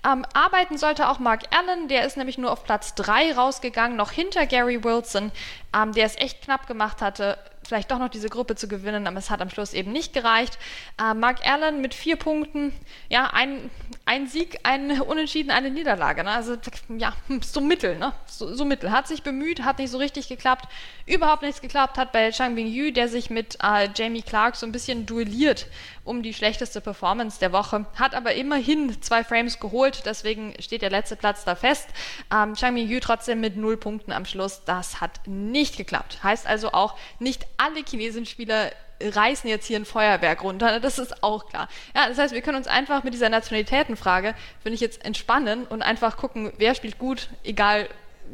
Ähm, 0.07 0.25
arbeiten 0.35 0.79
sollte 0.79 1.09
auch 1.09 1.19
Mark 1.19 1.43
Allen, 1.51 1.89
der 1.89 2.05
ist 2.05 2.17
nämlich 2.17 2.39
nur 2.39 2.53
auf 2.53 2.65
Platz 2.65 2.95
3 2.95 3.35
rausgegangen, 3.35 3.97
noch 3.97 4.13
hinter 4.13 4.47
Gary 4.47 4.83
Wilson, 4.85 5.33
ähm, 5.75 5.93
der 5.93 6.07
es 6.07 6.17
echt 6.17 6.43
knapp 6.43 6.67
gemacht 6.67 7.03
hatte 7.03 7.39
vielleicht 7.63 7.91
doch 7.91 7.99
noch 7.99 8.09
diese 8.09 8.29
Gruppe 8.29 8.57
zu 8.57 8.69
gewinnen, 8.69 9.07
aber 9.07 9.19
es 9.19 9.31
hat 9.31 9.41
am 9.41 9.51
Schluss 9.51 9.75
eben 9.75 9.93
nicht 9.93 10.13
gereicht. 10.13 10.59
Äh, 11.01 11.15
Mark 11.15 11.47
Allen 11.47 11.81
mit 11.81 11.95
vier 11.95 12.17
Punkten, 12.17 12.73
ja, 13.09 13.31
ein, 13.33 13.71
ein 14.07 14.27
Sieg, 14.27 14.59
ein 14.65 15.01
Unentschieden, 15.01 15.51
eine 15.51 15.71
Niederlage. 15.71 16.25
Ne? 16.25 16.31
Also 16.31 16.57
ja, 16.97 17.13
so 17.43 17.61
mittel, 17.61 17.99
ne? 17.99 18.13
So, 18.27 18.55
so, 18.55 18.65
mittel. 18.65 18.91
Hat 18.91 19.07
sich 19.07 19.23
bemüht, 19.23 19.63
hat 19.63 19.79
nicht 19.79 19.91
so 19.91 19.99
richtig 19.99 20.29
geklappt. 20.29 20.67
Überhaupt 21.07 21.43
nichts 21.43 21.61
geklappt 21.61 21.99
hat 21.99 22.13
bei 22.13 22.31
Chang 22.31 22.55
Bing 22.55 22.67
Yu, 22.67 22.93
der 22.93 23.09
sich 23.09 23.31
mit 23.31 23.59
äh, 23.63 23.89
Jamie 23.95 24.23
Clark 24.23 24.57
so 24.57 24.67
ein 24.67 24.73
bisschen 24.73 25.07
duelliert 25.07 25.67
um 26.05 26.23
die 26.23 26.35
schlechteste 26.35 26.81
Performance 26.81 27.39
der 27.39 27.53
Woche, 27.53 27.87
hat 27.97 28.15
aber 28.15 28.35
immerhin 28.35 29.01
zwei 29.03 29.25
Frames 29.25 29.61
geholt, 29.61 30.03
deswegen 30.07 30.55
steht 30.61 30.83
der 30.83 30.91
letzte 30.91 31.17
Platz 31.17 31.45
da 31.45 31.55
fest. 31.55 31.89
Ähm, 32.33 32.55
Chang 32.55 32.75
Ming 32.75 32.89
Yu 32.89 33.01
trotzdem 33.01 33.41
mit 33.41 33.57
null 33.57 33.77
Punkten 33.77 34.13
am 34.13 34.25
Schluss, 34.25 34.63
das 34.65 35.01
hat 35.01 35.21
nicht 35.27 35.77
geklappt. 35.77 36.23
Heißt 36.23 36.47
also 36.47 36.73
auch, 36.73 36.97
nicht 37.19 37.47
alle 37.57 37.83
chinesischen 37.87 38.27
Spieler 38.27 38.73
reißen 39.03 39.49
jetzt 39.49 39.67
hier 39.67 39.79
ein 39.79 39.85
Feuerwerk 39.85 40.43
runter, 40.43 40.81
das 40.81 40.99
ist 40.99 41.23
auch 41.23 41.49
klar. 41.49 41.69
Ja, 41.95 42.09
das 42.09 42.19
heißt, 42.19 42.35
wir 42.35 42.43
können 42.43 42.59
uns 42.59 42.67
einfach 42.67 43.03
mit 43.03 43.15
dieser 43.15 43.29
Nationalitätenfrage, 43.29 44.35
finde 44.63 44.75
ich, 44.75 44.81
jetzt 44.81 45.05
entspannen 45.05 45.65
und 45.65 45.83
einfach 45.83 46.17
gucken, 46.17 46.53
wer 46.59 46.75
spielt 46.75 46.99
gut, 46.99 47.29
egal 47.45 47.89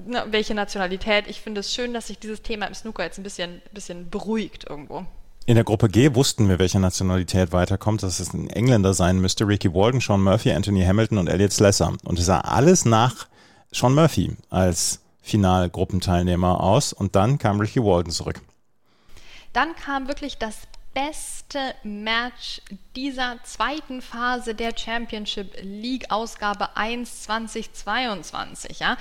ne, 0.05 0.25
welche 0.31 0.55
Nationalität. 0.55 1.27
Ich 1.29 1.41
finde 1.41 1.61
es 1.61 1.73
schön, 1.73 1.95
dass 1.95 2.09
sich 2.09 2.19
dieses 2.19 2.43
Thema 2.43 2.67
im 2.67 2.75
Snooker 2.75 3.05
jetzt 3.05 3.19
ein 3.19 3.23
bisschen, 3.23 3.63
bisschen 3.73 4.11
beruhigt 4.11 4.65
irgendwo. 4.69 5.07
In 5.49 5.55
der 5.55 5.63
Gruppe 5.63 5.89
G 5.89 6.13
wussten 6.17 6.49
wir, 6.49 6.59
welche 6.59 6.81
Nationalität 6.81 7.53
weiterkommt, 7.53 8.03
dass 8.03 8.19
es 8.19 8.35
ein 8.35 8.51
Engländer 8.51 8.95
sein 8.95 9.21
müsste. 9.21 9.47
Ricky 9.47 9.73
Walden, 9.73 10.01
Sean 10.01 10.21
Murphy, 10.21 10.51
Anthony 10.51 10.85
Hamilton 10.85 11.19
und 11.19 11.29
Elliot 11.29 11.53
Slesser. 11.53 11.97
Und 12.03 12.19
es 12.19 12.27
sah 12.27 12.41
alles 12.41 12.85
nach 12.85 13.29
Sean 13.71 13.95
Murphy 13.95 14.37
als 14.51 15.03
Finalgruppenteilnehmer 15.23 16.61
aus. 16.61 16.93
Und 16.93 17.15
dann 17.15 17.39
kam 17.39 17.61
Ricky 17.61 17.81
Walden 17.81 18.11
zurück. 18.11 18.41
Dann 19.53 19.77
kam 19.77 20.09
wirklich 20.09 20.37
das 20.37 20.57
beste 20.95 21.77
Match 21.85 22.61
dieser 22.97 23.37
zweiten 23.45 24.03
Phase 24.03 24.53
der 24.57 24.77
Championship 24.77 25.57
League 25.63 26.11
Ausgabe 26.11 26.77
1 26.77 27.23
2022. 27.23 28.81
Ja. 28.81 28.97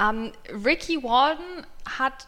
Ähm, 0.00 0.32
Ricky 0.64 1.04
Walden 1.04 1.64
hat 1.86 2.26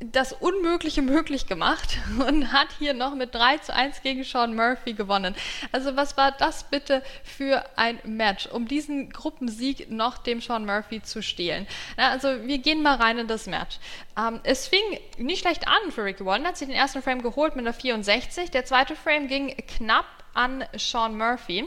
das 0.00 0.32
Unmögliche 0.32 1.02
möglich 1.02 1.46
gemacht 1.46 1.98
und 2.26 2.52
hat 2.52 2.68
hier 2.78 2.94
noch 2.94 3.14
mit 3.14 3.34
3 3.34 3.58
zu 3.58 3.74
1 3.74 4.02
gegen 4.02 4.24
Sean 4.24 4.54
Murphy 4.54 4.92
gewonnen. 4.92 5.34
Also 5.72 5.96
was 5.96 6.16
war 6.16 6.32
das 6.32 6.64
bitte 6.64 7.02
für 7.24 7.64
ein 7.76 7.98
Match, 8.04 8.46
um 8.46 8.68
diesen 8.68 9.10
Gruppensieg 9.10 9.90
noch 9.90 10.18
dem 10.18 10.40
Sean 10.40 10.64
Murphy 10.64 11.02
zu 11.02 11.22
stehlen? 11.22 11.66
Ja, 11.96 12.10
also 12.10 12.46
wir 12.46 12.58
gehen 12.58 12.82
mal 12.82 12.96
rein 12.96 13.18
in 13.18 13.26
das 13.26 13.46
Match. 13.46 13.78
Ähm, 14.16 14.40
es 14.44 14.68
fing 14.68 14.82
nicht 15.16 15.40
schlecht 15.40 15.66
an 15.66 15.90
für 15.90 16.04
Ricky 16.04 16.24
Walden, 16.24 16.46
hat 16.46 16.56
sich 16.56 16.68
den 16.68 16.76
ersten 16.76 17.02
Frame 17.02 17.22
geholt 17.22 17.56
mit 17.56 17.66
einer 17.66 17.74
64, 17.74 18.50
der 18.50 18.64
zweite 18.64 18.94
Frame 18.94 19.26
ging 19.26 19.56
knapp 19.76 20.06
an 20.34 20.64
Sean 20.76 21.16
Murphy. 21.16 21.66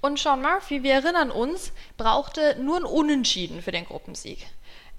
Und 0.00 0.18
Sean 0.18 0.42
Murphy, 0.42 0.82
wir 0.82 0.94
erinnern 0.94 1.30
uns, 1.30 1.72
brauchte 1.96 2.56
nur 2.60 2.78
ein 2.78 2.84
Unentschieden 2.84 3.62
für 3.62 3.72
den 3.72 3.84
Gruppensieg. 3.84 4.46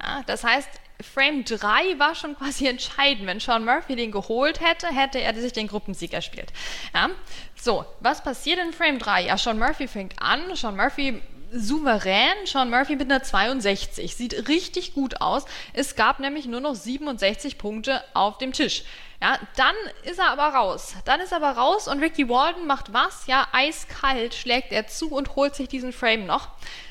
Ja, 0.01 0.23
das 0.25 0.43
heißt, 0.43 0.69
Frame 1.01 1.43
3 1.43 1.99
war 1.99 2.15
schon 2.15 2.35
quasi 2.37 2.67
entscheidend. 2.67 3.27
Wenn 3.27 3.39
Sean 3.39 3.65
Murphy 3.65 3.95
den 3.95 4.11
geholt 4.11 4.61
hätte, 4.61 4.87
hätte 4.87 5.19
er 5.19 5.33
sich 5.35 5.53
den 5.53 5.67
Gruppensieg 5.67 6.13
erspielt. 6.13 6.51
Ja? 6.93 7.09
So, 7.55 7.85
was 7.99 8.23
passiert 8.23 8.59
in 8.59 8.73
Frame 8.73 8.99
3? 8.99 9.25
Ja, 9.25 9.37
Sean 9.37 9.59
Murphy 9.59 9.87
fängt 9.87 10.21
an. 10.21 10.55
Sean 10.55 10.75
Murphy 10.75 11.21
souverän. 11.51 12.45
Sean 12.45 12.69
Murphy 12.69 12.95
mit 12.95 13.09
einer 13.09 13.23
62. 13.23 14.15
Sieht 14.15 14.47
richtig 14.47 14.93
gut 14.93 15.21
aus. 15.21 15.45
Es 15.73 15.95
gab 15.95 16.19
nämlich 16.19 16.45
nur 16.45 16.61
noch 16.61 16.75
67 16.75 17.57
Punkte 17.57 18.03
auf 18.13 18.37
dem 18.37 18.53
Tisch. 18.53 18.83
Ja, 19.21 19.39
dann 19.55 19.75
ist 20.03 20.19
er 20.19 20.29
aber 20.29 20.55
raus. 20.55 20.93
Dann 21.05 21.19
ist 21.21 21.31
er 21.31 21.37
aber 21.37 21.59
raus 21.59 21.87
und 21.87 21.99
Ricky 21.99 22.29
Walden 22.29 22.67
macht 22.67 22.93
was? 22.93 23.25
Ja, 23.25 23.47
eiskalt 23.51 24.35
schlägt 24.35 24.71
er 24.71 24.87
zu 24.87 25.09
und 25.09 25.35
holt 25.35 25.55
sich 25.55 25.67
diesen 25.67 25.91
Frame 25.91 26.27
noch. 26.27 26.49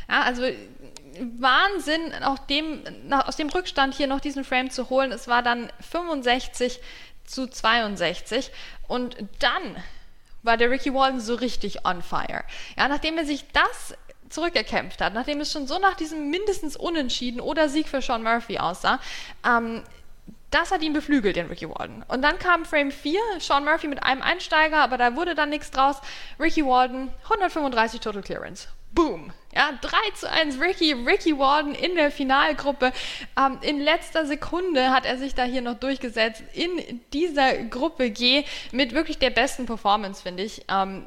Ja, 0.08 0.22
also 0.22 0.42
Wahnsinn, 1.38 2.12
auch 2.22 2.38
dem, 2.38 2.82
aus 3.10 3.36
dem 3.36 3.48
Rückstand 3.48 3.94
hier 3.94 4.06
noch 4.06 4.20
diesen 4.20 4.44
Frame 4.44 4.70
zu 4.70 4.90
holen. 4.90 5.12
Es 5.12 5.28
war 5.28 5.42
dann 5.42 5.70
65 5.90 6.80
zu 7.24 7.46
62. 7.46 8.50
Und 8.88 9.16
dann 9.40 9.76
war 10.42 10.56
der 10.56 10.70
Ricky 10.70 10.94
Walden 10.94 11.20
so 11.20 11.34
richtig 11.34 11.84
on 11.84 12.02
fire. 12.02 12.44
Ja, 12.76 12.88
nachdem 12.88 13.18
er 13.18 13.24
sich 13.24 13.44
das 13.52 13.94
zurückerkämpft 14.28 15.00
hat, 15.00 15.14
nachdem 15.14 15.40
es 15.40 15.52
schon 15.52 15.66
so 15.66 15.78
nach 15.78 15.94
diesem 15.94 16.30
mindestens 16.30 16.76
Unentschieden 16.76 17.40
oder 17.40 17.68
Sieg 17.68 17.88
für 17.88 18.02
Sean 18.02 18.22
Murphy 18.22 18.58
aussah, 18.58 19.00
ähm, 19.46 19.82
das 20.56 20.70
hat 20.70 20.82
ihn 20.82 20.94
beflügelt, 20.94 21.36
den 21.36 21.48
Ricky 21.48 21.68
Walden. 21.68 22.02
Und 22.08 22.22
dann 22.22 22.38
kam 22.38 22.64
Frame 22.64 22.90
4, 22.90 23.20
Sean 23.40 23.64
Murphy 23.64 23.88
mit 23.88 24.02
einem 24.02 24.22
Einsteiger, 24.22 24.78
aber 24.78 24.96
da 24.96 25.14
wurde 25.14 25.34
dann 25.34 25.50
nichts 25.50 25.70
draus. 25.70 25.96
Ricky 26.40 26.64
Walden, 26.64 27.10
135 27.24 28.00
Total 28.00 28.22
Clearance. 28.22 28.68
Boom. 28.92 29.30
Ja, 29.54 29.72
3 29.80 29.96
zu 30.14 30.30
1 30.30 30.58
Ricky, 30.58 30.92
Ricky 30.92 31.38
Warden 31.38 31.74
in 31.74 31.94
der 31.94 32.10
Finalgruppe. 32.10 32.92
Ähm, 33.38 33.58
in 33.60 33.80
letzter 33.80 34.24
Sekunde 34.24 34.90
hat 34.90 35.04
er 35.04 35.18
sich 35.18 35.34
da 35.34 35.44
hier 35.44 35.60
noch 35.60 35.78
durchgesetzt 35.78 36.42
in 36.54 37.02
dieser 37.12 37.54
Gruppe 37.64 38.10
G 38.10 38.44
mit 38.72 38.94
wirklich 38.94 39.18
der 39.18 39.30
besten 39.30 39.66
Performance, 39.66 40.22
finde 40.22 40.42
ich, 40.42 40.64
ähm, 40.70 41.04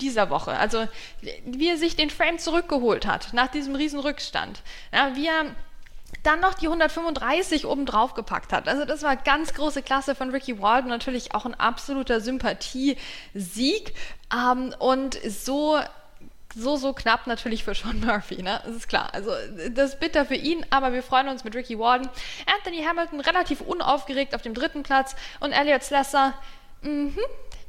dieser 0.00 0.30
Woche. 0.30 0.52
Also, 0.52 0.86
wie 1.44 1.68
er 1.68 1.76
sich 1.76 1.94
den 1.94 2.10
Frame 2.10 2.38
zurückgeholt 2.38 3.06
hat 3.06 3.32
nach 3.32 3.48
diesem 3.48 3.76
riesen 3.76 4.00
Rückstand. 4.00 4.62
Ja, 4.92 5.14
wie 5.14 5.28
er 5.28 5.54
dann 6.22 6.40
noch 6.40 6.54
die 6.54 6.66
135 6.66 7.66
oben 7.66 7.86
drauf 7.86 8.14
gepackt 8.14 8.52
hat. 8.52 8.68
Also 8.68 8.84
das 8.84 9.02
war 9.02 9.16
ganz 9.16 9.54
große 9.54 9.82
Klasse 9.82 10.14
von 10.14 10.30
Ricky 10.30 10.60
Walden, 10.60 10.88
natürlich 10.88 11.34
auch 11.34 11.46
ein 11.46 11.54
absoluter 11.54 12.20
Sympathie-Sieg. 12.20 13.94
Ähm, 14.32 14.74
und 14.78 15.18
so 15.28 15.78
so, 16.54 16.76
so 16.76 16.92
knapp 16.92 17.26
natürlich 17.26 17.64
für 17.64 17.74
Sean 17.74 18.00
Murphy, 18.00 18.42
ne? 18.42 18.60
Das 18.64 18.74
ist 18.74 18.88
klar. 18.88 19.10
Also, 19.12 19.30
das 19.70 19.90
ist 19.90 20.00
bitter 20.00 20.24
für 20.24 20.34
ihn, 20.34 20.64
aber 20.70 20.92
wir 20.92 21.02
freuen 21.02 21.28
uns 21.28 21.44
mit 21.44 21.54
Ricky 21.54 21.78
Warden. 21.78 22.08
Anthony 22.56 22.82
Hamilton 22.82 23.20
relativ 23.20 23.60
unaufgeregt 23.60 24.34
auf 24.34 24.42
dem 24.42 24.54
dritten 24.54 24.82
Platz 24.82 25.14
und 25.40 25.52
Elliot 25.52 25.82
Slesser, 25.82 26.34
mhm, 26.82 27.18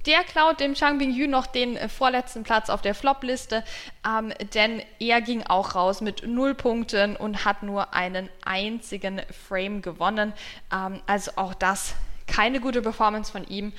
der 0.05 0.23
klaut 0.23 0.59
dem 0.59 0.73
Chang 0.73 0.97
Bing 0.97 1.11
Yu 1.11 1.27
noch 1.27 1.47
den 1.47 1.75
äh, 1.77 1.89
vorletzten 1.89 2.43
Platz 2.43 2.69
auf 2.69 2.81
der 2.81 2.95
Flop-Liste, 2.95 3.63
ähm, 4.07 4.33
denn 4.53 4.81
er 4.99 5.21
ging 5.21 5.43
auch 5.43 5.75
raus 5.75 6.01
mit 6.01 6.23
null 6.25 6.55
Punkten 6.55 7.15
und 7.15 7.45
hat 7.45 7.63
nur 7.63 7.93
einen 7.93 8.29
einzigen 8.45 9.21
Frame 9.47 9.81
gewonnen. 9.81 10.33
Ähm, 10.73 11.01
also 11.05 11.31
auch 11.35 11.53
das 11.53 11.95
keine 12.27 12.59
gute 12.59 12.81
Performance 12.81 13.31
von 13.31 13.45
ihm. 13.47 13.73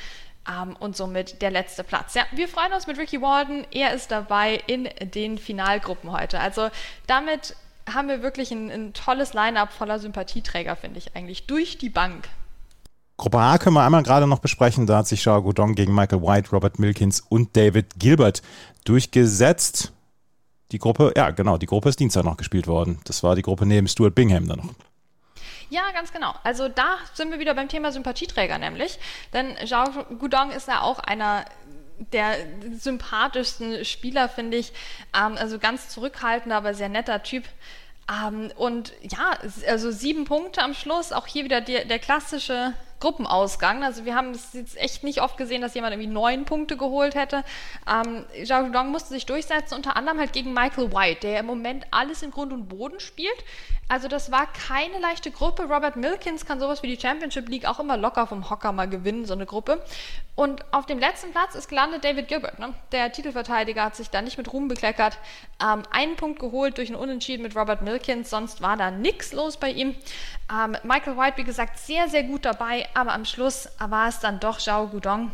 ähm, 0.49 0.77
und 0.77 0.97
somit 0.97 1.43
der 1.43 1.51
letzte 1.51 1.85
Platz. 1.85 2.15
Ja, 2.15 2.25
wir 2.33 2.49
freuen 2.49 2.73
uns 2.73 2.87
mit 2.87 2.99
Ricky 2.99 3.21
Walden. 3.21 3.67
Er 3.71 3.93
ist 3.93 4.11
dabei 4.11 4.61
in 4.67 4.89
den 5.01 5.39
Finalgruppen 5.39 6.11
heute. 6.13 6.41
Also 6.41 6.71
damit 7.07 7.57
haben 7.93 8.09
wir 8.09 8.23
wirklich 8.23 8.51
ein, 8.51 8.71
ein 8.71 8.93
tolles 8.95 9.33
Line-up 9.35 9.73
voller 9.73 9.99
Sympathieträger, 9.99 10.77
finde 10.77 10.99
ich 10.99 11.15
eigentlich, 11.17 11.47
durch 11.47 11.79
die 11.79 11.91
Bank. 11.91 12.29
Gruppe 13.21 13.39
A 13.39 13.59
können 13.59 13.77
wir 13.77 13.85
einmal 13.85 14.03
gerade 14.03 14.27
noch 14.27 14.39
besprechen. 14.39 14.87
Da 14.87 14.97
hat 14.97 15.07
sich 15.07 15.21
Xiao 15.21 15.43
Guodong 15.43 15.75
gegen 15.75 15.95
Michael 15.95 16.23
White, 16.23 16.53
Robert 16.53 16.79
Milkins 16.79 17.21
und 17.21 17.55
David 17.55 17.99
Gilbert 17.99 18.41
durchgesetzt. 18.85 19.93
Die 20.73 20.79
Gruppe, 20.79 21.13
ja 21.15 21.29
genau, 21.29 21.59
die 21.59 21.67
Gruppe 21.67 21.91
ist 21.91 22.01
Dienstag 22.01 22.25
noch 22.25 22.39
gespielt 22.39 22.67
worden. 22.67 22.99
Das 23.05 23.23
war 23.23 23.37
die 23.37 23.43
Gruppe 23.43 23.67
neben 23.67 23.89
Stuart 23.89 24.15
Bingham 24.15 24.49
dann 24.49 24.61
noch. 24.61 24.75
Ja, 25.69 25.83
ganz 25.93 26.15
genau. 26.15 26.33
Also 26.45 26.71
da 26.71 26.97
sind 27.13 27.31
wir 27.31 27.39
wieder 27.39 27.53
beim 27.53 27.69
Thema 27.69 27.93
Sympathieträger 27.93 28.57
nämlich. 28.57 28.99
Denn 29.35 29.55
Zhao 29.67 29.91
Gudong 30.19 30.51
ist 30.51 30.69
ja 30.69 30.81
auch 30.81 30.99
einer 30.99 31.45
der 32.15 32.37
sympathischsten 32.73 33.85
Spieler, 33.85 34.31
finde 34.31 34.57
ich. 34.57 34.73
Ähm, 35.15 35.37
also 35.37 35.59
ganz 35.59 35.91
zurückhaltender, 35.91 36.57
aber 36.57 36.73
sehr 36.73 36.89
netter 36.89 37.23
Typ. 37.23 37.45
Ähm, 38.11 38.51
und 38.57 38.95
ja, 39.03 39.37
also 39.69 39.91
sieben 39.91 40.25
Punkte 40.25 40.63
am 40.63 40.73
Schluss. 40.73 41.13
Auch 41.13 41.27
hier 41.27 41.45
wieder 41.45 41.61
der, 41.61 41.85
der 41.85 41.99
klassische 41.99 42.73
Gruppenausgang. 43.01 43.83
Also 43.83 44.05
wir 44.05 44.15
haben 44.15 44.31
es 44.31 44.53
jetzt 44.53 44.77
echt 44.77 45.03
nicht 45.03 45.23
oft 45.23 45.37
gesehen, 45.37 45.63
dass 45.63 45.75
jemand 45.75 45.95
irgendwie 45.95 46.13
neun 46.13 46.45
Punkte 46.45 46.77
geholt 46.77 47.15
hätte. 47.15 47.45
Ähm, 47.91 48.25
Zhao 48.45 48.69
Dong 48.69 48.91
musste 48.91 49.09
sich 49.09 49.27
durchsetzen, 49.27 49.75
unter 49.75 49.97
anderem 49.97 50.19
halt 50.19 50.33
gegen 50.33 50.53
Michael 50.53 50.93
White, 50.93 51.21
der 51.27 51.41
im 51.41 51.47
Moment 51.47 51.87
alles 51.91 52.23
in 52.23 52.31
Grund 52.31 52.53
und 52.53 52.69
Boden 52.69 53.01
spielt. 53.01 53.45
Also 53.91 54.07
das 54.07 54.31
war 54.31 54.47
keine 54.53 55.01
leichte 55.01 55.33
Gruppe. 55.33 55.65
Robert 55.65 55.97
Milkins 55.97 56.47
kann 56.47 56.61
sowas 56.61 56.85
wie 56.85 56.95
die 56.95 57.01
Championship 57.01 57.49
League 57.49 57.67
auch 57.67 57.81
immer 57.81 57.97
locker 57.97 58.29
vom 58.29 58.49
Hocker 58.49 58.71
mal 58.71 58.89
gewinnen, 58.89 59.25
so 59.25 59.35
eine 59.35 59.47
Gruppe. 59.47 59.83
Und 60.37 60.65
auf 60.73 60.87
dem 60.87 61.01
letzten 61.01 61.33
Platz 61.33 61.57
ist 61.57 61.69
gelandet 61.69 62.05
David 62.05 62.29
Gilbert. 62.29 62.61
Ne? 62.61 62.73
Der 62.93 63.11
Titelverteidiger 63.11 63.85
hat 63.85 63.97
sich 63.97 64.09
da 64.09 64.23
nicht 64.23 64.39
mit 64.39 64.53
Ruhm 64.53 64.69
bekleckert. 64.69 65.19
Ähm, 65.61 65.83
einen 65.91 66.15
Punkt 66.15 66.39
geholt 66.39 66.79
durch 66.79 66.89
ein 66.89 66.95
Unentschieden 66.95 67.43
mit 67.43 67.57
Robert 67.57 67.83
Milkins, 67.83 68.31
sonst 68.31 68.63
war 68.63 68.77
da 68.77 68.93
nichts 68.93 69.33
los 69.33 69.57
bei 69.57 69.71
ihm. 69.71 69.97
Ähm, 70.51 70.77
Michael 70.85 71.17
White, 71.17 71.37
wie 71.39 71.45
gesagt, 71.45 71.79
sehr, 71.79 72.09
sehr 72.09 72.23
gut 72.23 72.45
dabei, 72.45 72.89
aber 72.95 73.13
am 73.13 73.25
Schluss 73.25 73.69
war 73.79 74.09
es 74.09 74.21
dann 74.21 74.41
doch 74.41 74.59
Zhao 74.59 74.89
Gudong, 74.89 75.31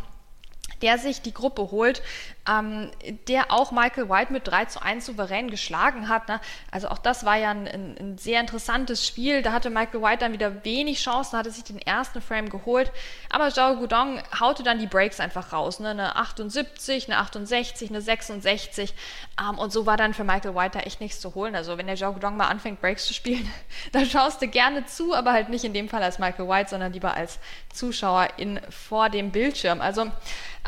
der 0.83 0.99
sich 0.99 1.23
die 1.23 1.35
Gruppe 1.35 1.71
holt 1.71 2.03
ähm, 2.49 2.91
der 3.29 3.51
auch 3.51 3.73
Michael 3.73 4.09
White 4.09 4.33
mit 4.33 4.47
3 4.47 4.67
zu 4.67 4.83
1 4.83 5.07
souverän 5.07 5.51
geschlagen 5.51 6.09
hat. 6.09 6.29
Ne? 6.29 6.41
Also 6.71 6.89
auch 6.89 6.99
das 6.99 7.25
war 7.25 7.37
ja 7.37 7.51
ein, 7.51 7.67
ein, 7.67 7.97
ein, 7.99 8.19
sehr 8.19 8.41
interessantes 8.41 9.07
Spiel. 9.07 9.43
Da 9.43 9.53
hatte 9.53 9.71
Michael 9.71 10.03
White 10.03 10.19
dann 10.19 10.33
wieder 10.33 10.65
wenig 10.65 11.03
Chancen, 11.03 11.39
hatte 11.39 11.51
sich 11.51 11.65
den 11.65 11.81
ersten 11.81 12.21
Frame 12.21 12.49
geholt. 12.49 12.93
Aber 13.31 13.51
Zhao 13.51 13.77
Gudong 13.77 14.23
haute 14.39 14.63
dann 14.63 14.79
die 14.79 14.87
Breaks 14.87 15.21
einfach 15.21 15.53
raus. 15.53 15.81
Ne? 15.81 15.91
Eine 15.91 16.17
78, 16.17 17.09
eine 17.09 17.19
68, 17.19 17.91
eine 17.91 18.01
66. 18.01 18.95
Ähm, 19.41 19.59
und 19.59 19.73
so 19.73 19.87
war 19.87 19.97
dann 19.97 20.15
für 20.15 20.25
Michael 20.25 20.55
White 20.55 20.79
da 20.79 20.85
echt 20.85 21.01
nichts 21.01 21.21
zu 21.21 21.35
holen. 21.35 21.55
Also 21.55 21.79
wenn 21.79 21.87
der 21.87 21.97
Zhao 21.97 22.13
Gudong 22.13 22.37
mal 22.37 22.49
anfängt, 22.49 22.81
Breaks 22.81 23.07
zu 23.07 23.15
spielen, 23.15 23.51
dann 23.93 24.07
schaust 24.07 24.41
du 24.43 24.49
gerne 24.49 24.87
zu, 24.87 25.15
aber 25.15 25.33
halt 25.33 25.49
nicht 25.49 25.65
in 25.65 25.75
dem 25.75 25.89
Fall 25.89 26.03
als 26.03 26.19
Michael 26.19 26.49
White, 26.49 26.71
sondern 26.71 26.93
lieber 26.93 27.15
als 27.15 27.39
Zuschauer 27.73 28.29
in, 28.37 28.61
vor 28.71 29.11
dem 29.11 29.33
Bildschirm. 29.33 29.81
Also 29.81 30.11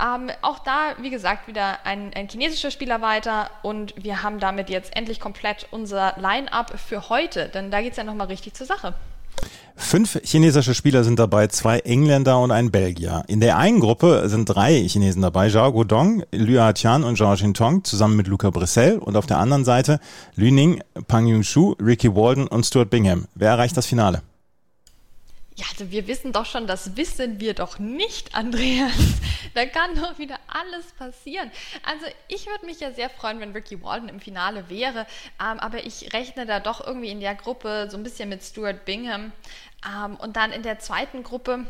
ähm, 0.00 0.30
auch 0.42 0.60
da, 0.60 0.94
wie 0.98 1.10
gesagt, 1.10 1.48
wieder 1.48 1.67
ein, 1.84 2.12
ein 2.14 2.28
chinesischer 2.28 2.70
Spieler 2.70 3.00
weiter 3.00 3.50
und 3.62 3.94
wir 3.96 4.22
haben 4.22 4.40
damit 4.40 4.70
jetzt 4.70 4.96
endlich 4.96 5.20
komplett 5.20 5.66
unser 5.70 6.14
Line-up 6.18 6.78
für 6.78 7.08
heute, 7.08 7.48
denn 7.48 7.70
da 7.70 7.80
geht 7.80 7.92
es 7.92 7.96
ja 7.96 8.04
nochmal 8.04 8.28
richtig 8.28 8.54
zur 8.54 8.66
Sache. 8.66 8.94
Fünf 9.76 10.18
chinesische 10.24 10.74
Spieler 10.74 11.04
sind 11.04 11.20
dabei, 11.20 11.46
zwei 11.46 11.78
Engländer 11.78 12.40
und 12.40 12.50
ein 12.50 12.72
Belgier. 12.72 13.22
In 13.28 13.40
der 13.40 13.58
einen 13.58 13.78
Gruppe 13.78 14.28
sind 14.28 14.46
drei 14.46 14.74
Chinesen 14.74 15.22
dabei, 15.22 15.48
Zhao 15.48 15.72
Guodong, 15.72 16.24
Liu 16.32 16.72
Tian 16.72 17.04
und 17.04 17.16
Zhao 17.16 17.34
Xintong, 17.34 17.84
zusammen 17.84 18.16
mit 18.16 18.26
Luca 18.26 18.50
Brissell. 18.50 18.98
Und 18.98 19.16
auf 19.16 19.26
der 19.26 19.38
anderen 19.38 19.64
Seite 19.64 20.00
Lü 20.34 20.50
Ning, 20.50 20.82
Pang 21.06 21.26
Yunshu, 21.28 21.76
Ricky 21.80 22.14
Walden 22.14 22.48
und 22.48 22.66
Stuart 22.66 22.90
Bingham. 22.90 23.26
Wer 23.36 23.50
erreicht 23.50 23.76
das 23.76 23.86
Finale? 23.86 24.22
Ja, 25.58 25.66
also 25.72 25.90
wir 25.90 26.06
wissen 26.06 26.32
doch 26.32 26.46
schon, 26.46 26.68
das 26.68 26.96
wissen 26.96 27.40
wir 27.40 27.52
doch 27.52 27.80
nicht, 27.80 28.32
Andreas. 28.36 28.92
da 29.54 29.66
kann 29.66 29.96
doch 29.96 30.16
wieder 30.16 30.38
alles 30.46 30.92
passieren. 30.92 31.50
Also 31.82 32.06
ich 32.28 32.46
würde 32.46 32.64
mich 32.64 32.78
ja 32.78 32.92
sehr 32.92 33.10
freuen, 33.10 33.40
wenn 33.40 33.50
Ricky 33.50 33.82
Walden 33.82 34.08
im 34.08 34.20
Finale 34.20 34.70
wäre, 34.70 35.00
ähm, 35.40 35.58
aber 35.58 35.84
ich 35.84 36.12
rechne 36.12 36.46
da 36.46 36.60
doch 36.60 36.86
irgendwie 36.86 37.08
in 37.08 37.18
der 37.18 37.34
Gruppe 37.34 37.88
so 37.90 37.96
ein 37.96 38.04
bisschen 38.04 38.28
mit 38.28 38.44
Stuart 38.44 38.84
Bingham. 38.84 39.32
Ähm, 39.84 40.14
und 40.16 40.36
dann 40.36 40.52
in 40.52 40.62
der 40.62 40.78
zweiten 40.78 41.24
Gruppe, 41.24 41.66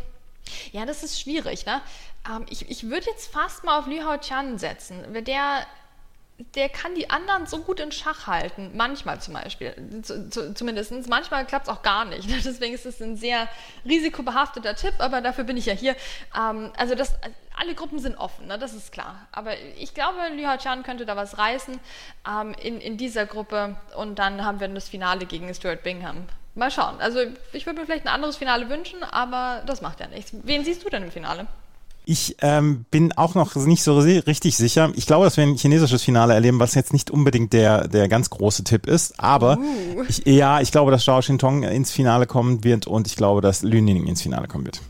ja, 0.73 0.85
das 0.85 1.03
ist 1.03 1.19
schwierig, 1.19 1.65
ne? 1.65 1.81
Ähm, 2.29 2.45
ich 2.51 2.71
ich 2.71 2.91
würde 2.91 3.07
jetzt 3.07 3.33
fast 3.33 3.65
mal 3.65 3.79
auf 3.79 3.87
Liu 3.87 4.05
Hao 4.05 4.19
Chan 4.19 4.59
setzen. 4.59 5.03
Der 5.25 5.67
der 6.55 6.69
kann 6.69 6.95
die 6.95 7.11
anderen 7.11 7.47
so 7.47 7.59
gut 7.59 7.81
in 7.81 7.91
Schach 7.91 8.29
halten. 8.29 8.71
Manchmal 8.75 9.21
zum 9.21 9.35
Beispiel. 9.35 9.75
Z 10.03 10.57
zumindest. 10.57 10.93
Manchmal 11.09 11.45
klappt 11.45 11.67
es 11.67 11.73
auch 11.73 11.83
gar 11.83 12.05
nicht. 12.05 12.29
Deswegen 12.45 12.75
ist 12.75 12.87
es 12.87 13.03
ein 13.03 13.17
sehr 13.17 13.49
risikobehafteter 13.85 14.77
Tipp, 14.77 14.95
aber 14.99 15.21
dafür 15.21 15.45
bin 15.45 15.57
ich 15.57 15.67
ja 15.67 15.73
hier. 15.73 15.97
Ähm, 16.37 16.73
also 16.77 16.95
das, 16.95 17.15
alle 17.57 17.75
Gruppen 17.75 17.99
sind 17.99 18.17
offen, 18.17 18.47
ne? 18.47 18.57
das 18.57 18.73
ist 18.73 18.93
klar. 18.93 19.27
Aber 19.33 19.59
ich 19.79 19.95
glaube, 19.95 20.19
Liu 20.33 20.49
Chan 20.59 20.85
könnte 20.85 21.07
da 21.07 21.17
was 21.17 21.39
reißen 21.39 21.81
ähm, 22.29 22.55
in, 22.63 22.81
in 22.81 22.97
dieser 22.97 23.27
Gruppe. 23.27 23.77
Und 23.97 24.21
dann 24.21 24.45
haben 24.45 24.61
wir 24.61 24.69
das 24.69 24.89
Finale 24.89 25.27
gegen 25.27 25.53
Stuart 25.53 25.83
Bingham. 25.83 26.29
Mal 26.55 26.71
schauen. 26.71 27.01
Also 27.01 27.21
ich 27.53 27.67
würde 27.67 27.81
mir 27.81 27.87
vielleicht 27.87 28.05
ein 28.05 28.15
anderes 28.15 28.37
Finale 28.37 28.69
wünschen, 28.69 29.03
aber 29.03 29.63
das 29.67 29.81
macht 29.81 29.99
ja 29.99 30.07
nichts. 30.07 30.33
Wen 30.45 30.65
siehst 30.65 30.85
du 30.85 30.89
denn 30.89 31.03
im 31.03 31.11
Finale? 31.11 31.49
Ich 32.11 32.37
ähm, 32.41 32.87
bin 32.91 33.13
auch 33.13 33.35
noch 33.35 33.55
nicht 33.55 33.83
so 33.83 33.99
richtig 33.99 34.57
sicher. 34.57 34.91
Ich 34.95 35.05
glaube, 35.05 35.27
dass 35.27 35.37
wir 35.37 35.45
ein 35.45 35.57
chinesisches 35.57 36.03
Finale 36.03 36.33
erleben, 36.33 36.59
was 36.59 36.75
jetzt 36.75 36.95
nicht 36.95 37.11
unbedingt 37.11 37.53
der, 37.53 37.87
der 37.87 38.09
ganz 38.09 38.31
große 38.31 38.65
Tipp 38.65 38.87
ist. 38.87 39.21
Aber 39.21 39.59
uh. 39.59 40.05
ich, 40.09 40.25
ja, 40.25 40.63
ich 40.63 40.73
glaube, 40.73 40.91
dass 40.91 41.05
Zhao 41.05 41.21
Xintong 41.21 41.65
ins 41.65 41.91
Finale 41.91 42.27
kommen 42.27 42.65
wird 42.65 42.87
und 42.87 43.07
ich 43.07 43.15
glaube, 43.15 43.43
dass 43.43 43.61
Lü 43.61 43.83
Ning 43.83 44.07
ins 44.07 44.23
Finale 44.23 44.49
kommen 44.49 44.65
wird. 44.65 44.81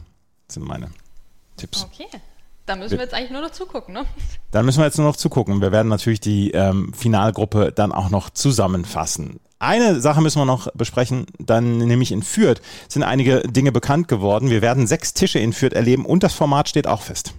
Das 0.47 0.55
sind 0.55 0.69
meine 0.69 0.91
Tipps. 1.57 1.89
Okay. 1.93 2.07
Da 2.69 2.77
müssen 2.77 2.99
wir 2.99 3.05
jetzt 3.05 3.15
eigentlich 3.15 3.31
nur 3.31 3.41
noch 3.41 3.51
zugucken, 3.51 3.95
ne? 3.95 4.05
Dann 4.51 4.67
müssen 4.67 4.79
wir 4.79 4.85
jetzt 4.85 4.99
nur 4.99 5.07
noch 5.07 5.17
zugucken. 5.17 5.63
Wir 5.63 5.73
werden 5.73 5.89
natürlich 5.89 6.21
die 6.21 6.51
ähm, 6.51 6.93
Finalgruppe 6.95 7.73
dann 7.73 7.93
auch 7.93 8.11
noch 8.11 8.31
zusammenfassen. 8.31 9.41
Eine 9.59 10.01
Sache 10.01 10.21
müssen 10.21 10.39
wir 10.41 10.45
noch 10.45 10.69
besprechen, 10.75 11.27
dann 11.39 11.79
nämlich 11.79 12.13
in 12.13 12.23
Fürth 12.23 12.61
sind 12.89 13.03
einige 13.03 13.41
Dinge 13.41 13.73
bekannt 13.73 14.07
geworden. 14.07 14.51
Wir 14.51 14.63
werden 14.63 14.87
sechs 14.87 15.15
Tische 15.15 15.39
in 15.39 15.53
Fürth 15.53 15.73
erleben 15.75 16.05
und 16.07 16.23
das 16.23 16.35
Format 16.35 16.69
steht 16.69 16.87
auch 16.87 17.03
fest. 17.03 17.35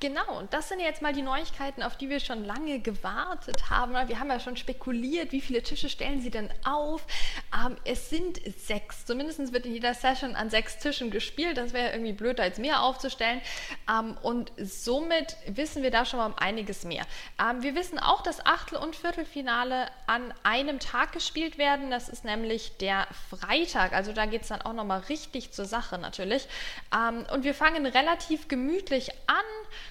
Genau, 0.00 0.38
und 0.38 0.54
das 0.54 0.70
sind 0.70 0.80
jetzt 0.80 1.02
mal 1.02 1.12
die 1.12 1.20
Neuigkeiten, 1.20 1.82
auf 1.82 1.98
die 1.98 2.08
wir 2.08 2.20
schon 2.20 2.42
lange 2.42 2.80
gewartet 2.80 3.68
haben. 3.68 3.92
Wir 4.08 4.18
haben 4.18 4.30
ja 4.30 4.40
schon 4.40 4.56
spekuliert, 4.56 5.30
wie 5.30 5.42
viele 5.42 5.62
Tische 5.62 5.90
stellen 5.90 6.22
sie 6.22 6.30
denn 6.30 6.48
auf. 6.64 7.06
Ähm, 7.54 7.76
es 7.84 8.08
sind 8.08 8.40
sechs, 8.58 9.04
zumindest 9.04 9.52
wird 9.52 9.66
in 9.66 9.74
jeder 9.74 9.92
Session 9.92 10.36
an 10.36 10.48
sechs 10.48 10.78
Tischen 10.78 11.10
gespielt. 11.10 11.58
Das 11.58 11.74
wäre 11.74 11.92
irgendwie 11.92 12.14
blöd, 12.14 12.38
jetzt 12.38 12.58
mehr 12.58 12.82
aufzustellen. 12.82 13.42
Ähm, 13.90 14.16
und 14.22 14.52
somit 14.56 15.36
wissen 15.46 15.82
wir 15.82 15.90
da 15.90 16.06
schon 16.06 16.18
mal 16.18 16.26
um 16.26 16.38
einiges 16.38 16.84
mehr. 16.84 17.04
Ähm, 17.38 17.62
wir 17.62 17.74
wissen 17.74 17.98
auch, 17.98 18.22
dass 18.22 18.46
Achtel- 18.46 18.78
und 18.78 18.96
Viertelfinale 18.96 19.88
an 20.06 20.32
einem 20.44 20.78
Tag 20.78 21.12
gespielt 21.12 21.58
werden. 21.58 21.90
Das 21.90 22.08
ist 22.08 22.24
nämlich 22.24 22.78
der 22.78 23.06
Freitag. 23.28 23.92
Also 23.92 24.14
da 24.14 24.24
geht 24.24 24.42
es 24.42 24.48
dann 24.48 24.62
auch 24.62 24.72
nochmal 24.72 25.00
richtig 25.10 25.52
zur 25.52 25.66
Sache 25.66 25.98
natürlich. 25.98 26.48
Ähm, 26.96 27.26
und 27.34 27.44
wir 27.44 27.52
fangen 27.52 27.84
relativ 27.84 28.48
gemütlich 28.48 29.10
an. 29.26 29.44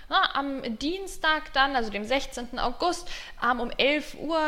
Na, 0.09 0.35
am 0.35 0.77
Dienstag 0.79 1.53
dann, 1.53 1.75
also 1.75 1.91
dem 1.91 2.03
16. 2.03 2.57
August, 2.57 3.07
ähm, 3.43 3.59
um 3.59 3.71
11 3.77 4.15
Uhr 4.19 4.39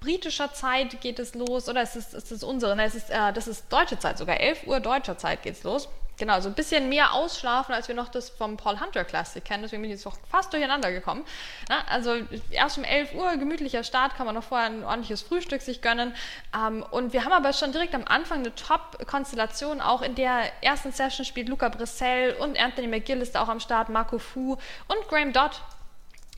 britischer 0.00 0.52
Zeit 0.52 1.00
geht 1.00 1.18
es 1.18 1.34
los, 1.34 1.68
oder 1.68 1.82
ist 1.82 1.96
es, 1.96 2.12
ist 2.12 2.30
es 2.30 2.44
unsere? 2.44 2.76
Nein, 2.76 2.86
es 2.86 2.94
ist, 2.94 3.10
äh, 3.10 3.32
das 3.32 3.48
ist 3.48 3.72
deutsche 3.72 3.98
Zeit 3.98 4.18
sogar, 4.18 4.38
11 4.38 4.66
Uhr 4.66 4.80
deutscher 4.80 5.16
Zeit 5.16 5.42
geht 5.42 5.54
es 5.54 5.62
los. 5.62 5.88
Genau, 6.18 6.40
so 6.40 6.48
ein 6.48 6.54
bisschen 6.54 6.88
mehr 6.88 7.12
ausschlafen, 7.12 7.74
als 7.74 7.88
wir 7.88 7.94
noch 7.94 8.08
das 8.08 8.30
vom 8.30 8.56
Paul 8.56 8.80
Hunter 8.80 9.04
Classic 9.04 9.44
kennen. 9.44 9.62
Deswegen 9.62 9.82
bin 9.82 9.90
ich 9.90 9.98
jetzt 9.98 10.06
auch 10.06 10.16
fast 10.30 10.50
durcheinander 10.52 10.90
gekommen. 10.90 11.26
Na, 11.68 11.84
also 11.88 12.16
erst 12.50 12.78
um 12.78 12.84
11 12.84 13.14
Uhr, 13.14 13.36
gemütlicher 13.36 13.84
Start, 13.84 14.14
kann 14.16 14.24
man 14.24 14.34
noch 14.34 14.44
vorher 14.44 14.66
ein 14.66 14.82
ordentliches 14.82 15.20
Frühstück 15.20 15.60
sich 15.60 15.82
gönnen. 15.82 16.14
Ähm, 16.56 16.84
und 16.90 17.12
wir 17.12 17.24
haben 17.24 17.32
aber 17.32 17.52
schon 17.52 17.72
direkt 17.72 17.94
am 17.94 18.04
Anfang 18.06 18.38
eine 18.38 18.54
Top-Konstellation. 18.54 19.82
Auch 19.82 20.00
in 20.00 20.14
der 20.14 20.50
ersten 20.62 20.90
Session 20.90 21.26
spielt 21.26 21.50
Luca 21.50 21.68
Brissell 21.68 22.34
und 22.34 22.58
Anthony 22.58 22.88
McGill 22.88 23.20
ist 23.20 23.36
auch 23.36 23.48
am 23.48 23.60
Start, 23.60 23.90
Marco 23.90 24.18
Fu 24.18 24.52
und 24.88 25.08
Graham 25.08 25.34
Dodd 25.34 25.60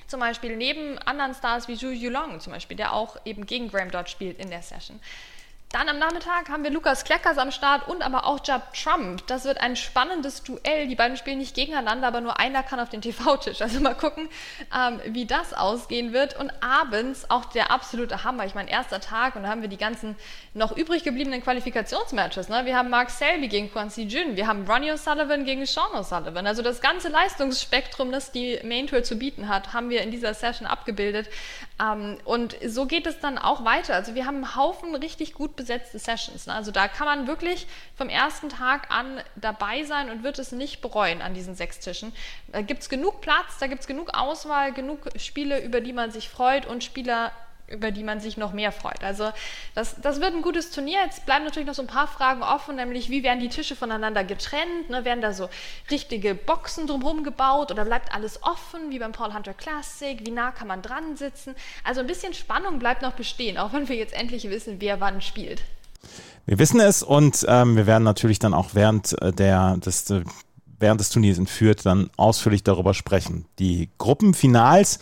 zum 0.08 0.20
Beispiel 0.20 0.56
neben 0.56 0.98
anderen 0.98 1.34
Stars 1.34 1.68
wie 1.68 1.76
Zhu 1.76 1.90
Yulong 1.90 2.40
zum 2.40 2.54
Beispiel, 2.54 2.76
der 2.76 2.94
auch 2.94 3.18
eben 3.24 3.46
gegen 3.46 3.70
Graham 3.70 3.90
Dodd 3.90 4.08
spielt 4.08 4.38
in 4.40 4.50
der 4.50 4.62
Session. 4.62 4.98
Dann 5.70 5.86
am 5.90 5.98
Nachmittag 5.98 6.48
haben 6.48 6.64
wir 6.64 6.70
Lukas 6.70 7.04
Kleckers 7.04 7.36
am 7.36 7.50
Start 7.50 7.88
und 7.88 8.00
aber 8.00 8.24
auch 8.24 8.40
Jab 8.42 8.72
Trump. 8.72 9.26
Das 9.26 9.44
wird 9.44 9.60
ein 9.60 9.76
spannendes 9.76 10.42
Duell. 10.42 10.88
Die 10.88 10.94
beiden 10.94 11.18
spielen 11.18 11.36
nicht 11.36 11.54
gegeneinander, 11.54 12.08
aber 12.08 12.22
nur 12.22 12.40
einer 12.40 12.62
kann 12.62 12.80
auf 12.80 12.88
den 12.88 13.02
TV-Tisch. 13.02 13.60
Also 13.60 13.80
mal 13.80 13.94
gucken, 13.94 14.30
ähm, 14.74 14.98
wie 15.08 15.26
das 15.26 15.52
ausgehen 15.52 16.14
wird. 16.14 16.38
Und 16.40 16.50
abends 16.62 17.30
auch 17.30 17.44
der 17.44 17.70
absolute 17.70 18.24
Hammer. 18.24 18.46
Ich 18.46 18.54
meine, 18.54 18.70
erster 18.70 18.98
Tag 18.98 19.36
und 19.36 19.42
da 19.42 19.50
haben 19.50 19.60
wir 19.60 19.68
die 19.68 19.76
ganzen 19.76 20.16
noch 20.54 20.74
übrig 20.74 21.04
gebliebenen 21.04 21.42
Qualifikationsmatches. 21.42 22.48
Ne? 22.48 22.64
Wir 22.64 22.74
haben 22.74 22.88
Mark 22.88 23.10
Selby 23.10 23.48
gegen 23.48 23.70
Quincy 23.70 24.04
Jun, 24.04 24.36
wir 24.36 24.46
haben 24.46 24.66
Ronnie 24.66 24.92
O'Sullivan 24.92 25.44
gegen 25.44 25.66
Sean 25.66 25.92
O'Sullivan. 25.92 26.46
Also 26.46 26.62
das 26.62 26.80
ganze 26.80 27.08
Leistungsspektrum, 27.08 28.10
das 28.10 28.32
die 28.32 28.58
Main 28.64 28.86
Tour 28.86 29.02
zu 29.02 29.16
bieten 29.16 29.48
hat, 29.48 29.74
haben 29.74 29.90
wir 29.90 30.00
in 30.00 30.10
dieser 30.10 30.32
Session 30.32 30.66
abgebildet. 30.66 31.28
Ähm, 31.80 32.18
und 32.24 32.56
so 32.66 32.86
geht 32.86 33.06
es 33.06 33.20
dann 33.20 33.38
auch 33.38 33.64
weiter. 33.64 33.94
Also 33.94 34.14
wir 34.14 34.26
haben 34.26 34.36
einen 34.36 34.56
Haufen 34.56 34.94
richtig 34.94 35.34
gut 35.34 35.56
besetzte 35.56 35.98
Sessions. 35.98 36.46
Ne? 36.46 36.54
Also 36.54 36.70
da 36.70 36.88
kann 36.88 37.06
man 37.06 37.26
wirklich 37.26 37.66
vom 37.96 38.08
ersten 38.08 38.48
Tag 38.48 38.90
an 38.90 39.20
dabei 39.36 39.84
sein 39.84 40.10
und 40.10 40.22
wird 40.22 40.38
es 40.38 40.52
nicht 40.52 40.80
bereuen 40.80 41.22
an 41.22 41.34
diesen 41.34 41.54
sechs 41.54 41.78
Tischen. 41.78 42.12
Da 42.48 42.62
gibt 42.62 42.82
es 42.82 42.88
genug 42.88 43.20
Platz, 43.20 43.58
da 43.60 43.66
gibt 43.66 43.82
es 43.82 43.86
genug 43.86 44.14
Auswahl, 44.14 44.72
genug 44.72 45.08
Spiele, 45.16 45.62
über 45.62 45.80
die 45.80 45.92
man 45.92 46.10
sich 46.10 46.28
freut 46.28 46.66
und 46.66 46.82
Spieler, 46.82 47.32
über 47.70 47.90
die 47.90 48.02
man 48.02 48.20
sich 48.20 48.36
noch 48.36 48.52
mehr 48.52 48.72
freut. 48.72 49.02
Also 49.04 49.30
das, 49.74 49.96
das 50.00 50.20
wird 50.20 50.34
ein 50.34 50.42
gutes 50.42 50.70
Turnier. 50.70 51.00
Jetzt 51.04 51.26
bleiben 51.26 51.44
natürlich 51.44 51.66
noch 51.66 51.74
so 51.74 51.82
ein 51.82 51.88
paar 51.88 52.08
Fragen 52.08 52.42
offen, 52.42 52.76
nämlich 52.76 53.10
wie 53.10 53.22
werden 53.22 53.40
die 53.40 53.48
Tische 53.48 53.76
voneinander 53.76 54.24
getrennt? 54.24 54.90
Ne? 54.90 55.04
Werden 55.04 55.20
da 55.20 55.32
so 55.32 55.48
richtige 55.90 56.34
Boxen 56.34 56.86
drumherum 56.86 57.24
gebaut 57.24 57.70
oder 57.70 57.84
bleibt 57.84 58.14
alles 58.14 58.42
offen, 58.42 58.90
wie 58.90 58.98
beim 58.98 59.12
Paul 59.12 59.34
Hunter 59.34 59.54
Classic? 59.54 60.18
Wie 60.24 60.30
nah 60.30 60.50
kann 60.50 60.68
man 60.68 60.82
dran 60.82 61.16
sitzen? 61.16 61.54
Also 61.84 62.00
ein 62.00 62.06
bisschen 62.06 62.34
Spannung 62.34 62.78
bleibt 62.78 63.02
noch 63.02 63.12
bestehen, 63.12 63.58
auch 63.58 63.72
wenn 63.72 63.88
wir 63.88 63.96
jetzt 63.96 64.14
endlich 64.14 64.48
wissen, 64.50 64.76
wer 64.80 65.00
wann 65.00 65.20
spielt. 65.20 65.62
Wir 66.46 66.58
wissen 66.58 66.80
es 66.80 67.02
und 67.02 67.44
ähm, 67.48 67.76
wir 67.76 67.86
werden 67.86 68.04
natürlich 68.04 68.38
dann 68.38 68.54
auch 68.54 68.70
während 68.72 69.20
äh, 69.20 69.32
der 69.32 69.76
des, 69.76 70.08
äh, 70.10 70.22
während 70.78 71.00
des 71.00 71.10
Turniers 71.10 71.38
in 71.38 71.46
Fürth 71.46 71.84
dann 71.84 72.10
ausführlich 72.16 72.62
darüber 72.62 72.94
sprechen. 72.94 73.44
Die 73.58 73.90
Gruppenfinals 73.98 74.98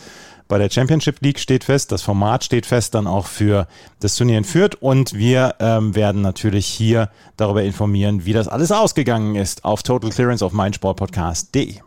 bei 0.47 0.57
der 0.57 0.69
Championship 0.69 1.21
League 1.21 1.39
steht 1.39 1.63
fest, 1.63 1.91
das 1.91 2.01
Format 2.01 2.43
steht 2.43 2.65
fest 2.65 2.95
dann 2.95 3.07
auch 3.07 3.27
für 3.27 3.67
das 3.99 4.15
Turnier 4.15 4.37
in 4.37 4.43
Fürth 4.43 4.75
und 4.79 5.13
wir 5.13 5.55
ähm, 5.59 5.95
werden 5.95 6.21
natürlich 6.21 6.65
hier 6.65 7.09
darüber 7.35 7.63
informieren, 7.63 8.25
wie 8.25 8.33
das 8.33 8.47
alles 8.47 8.71
ausgegangen 8.71 9.35
ist 9.35 9.65
auf 9.65 9.83
Total 9.83 10.09
Clearance 10.09 10.45
auf 10.45 10.53
meinsportpodcast.de. 10.53 11.86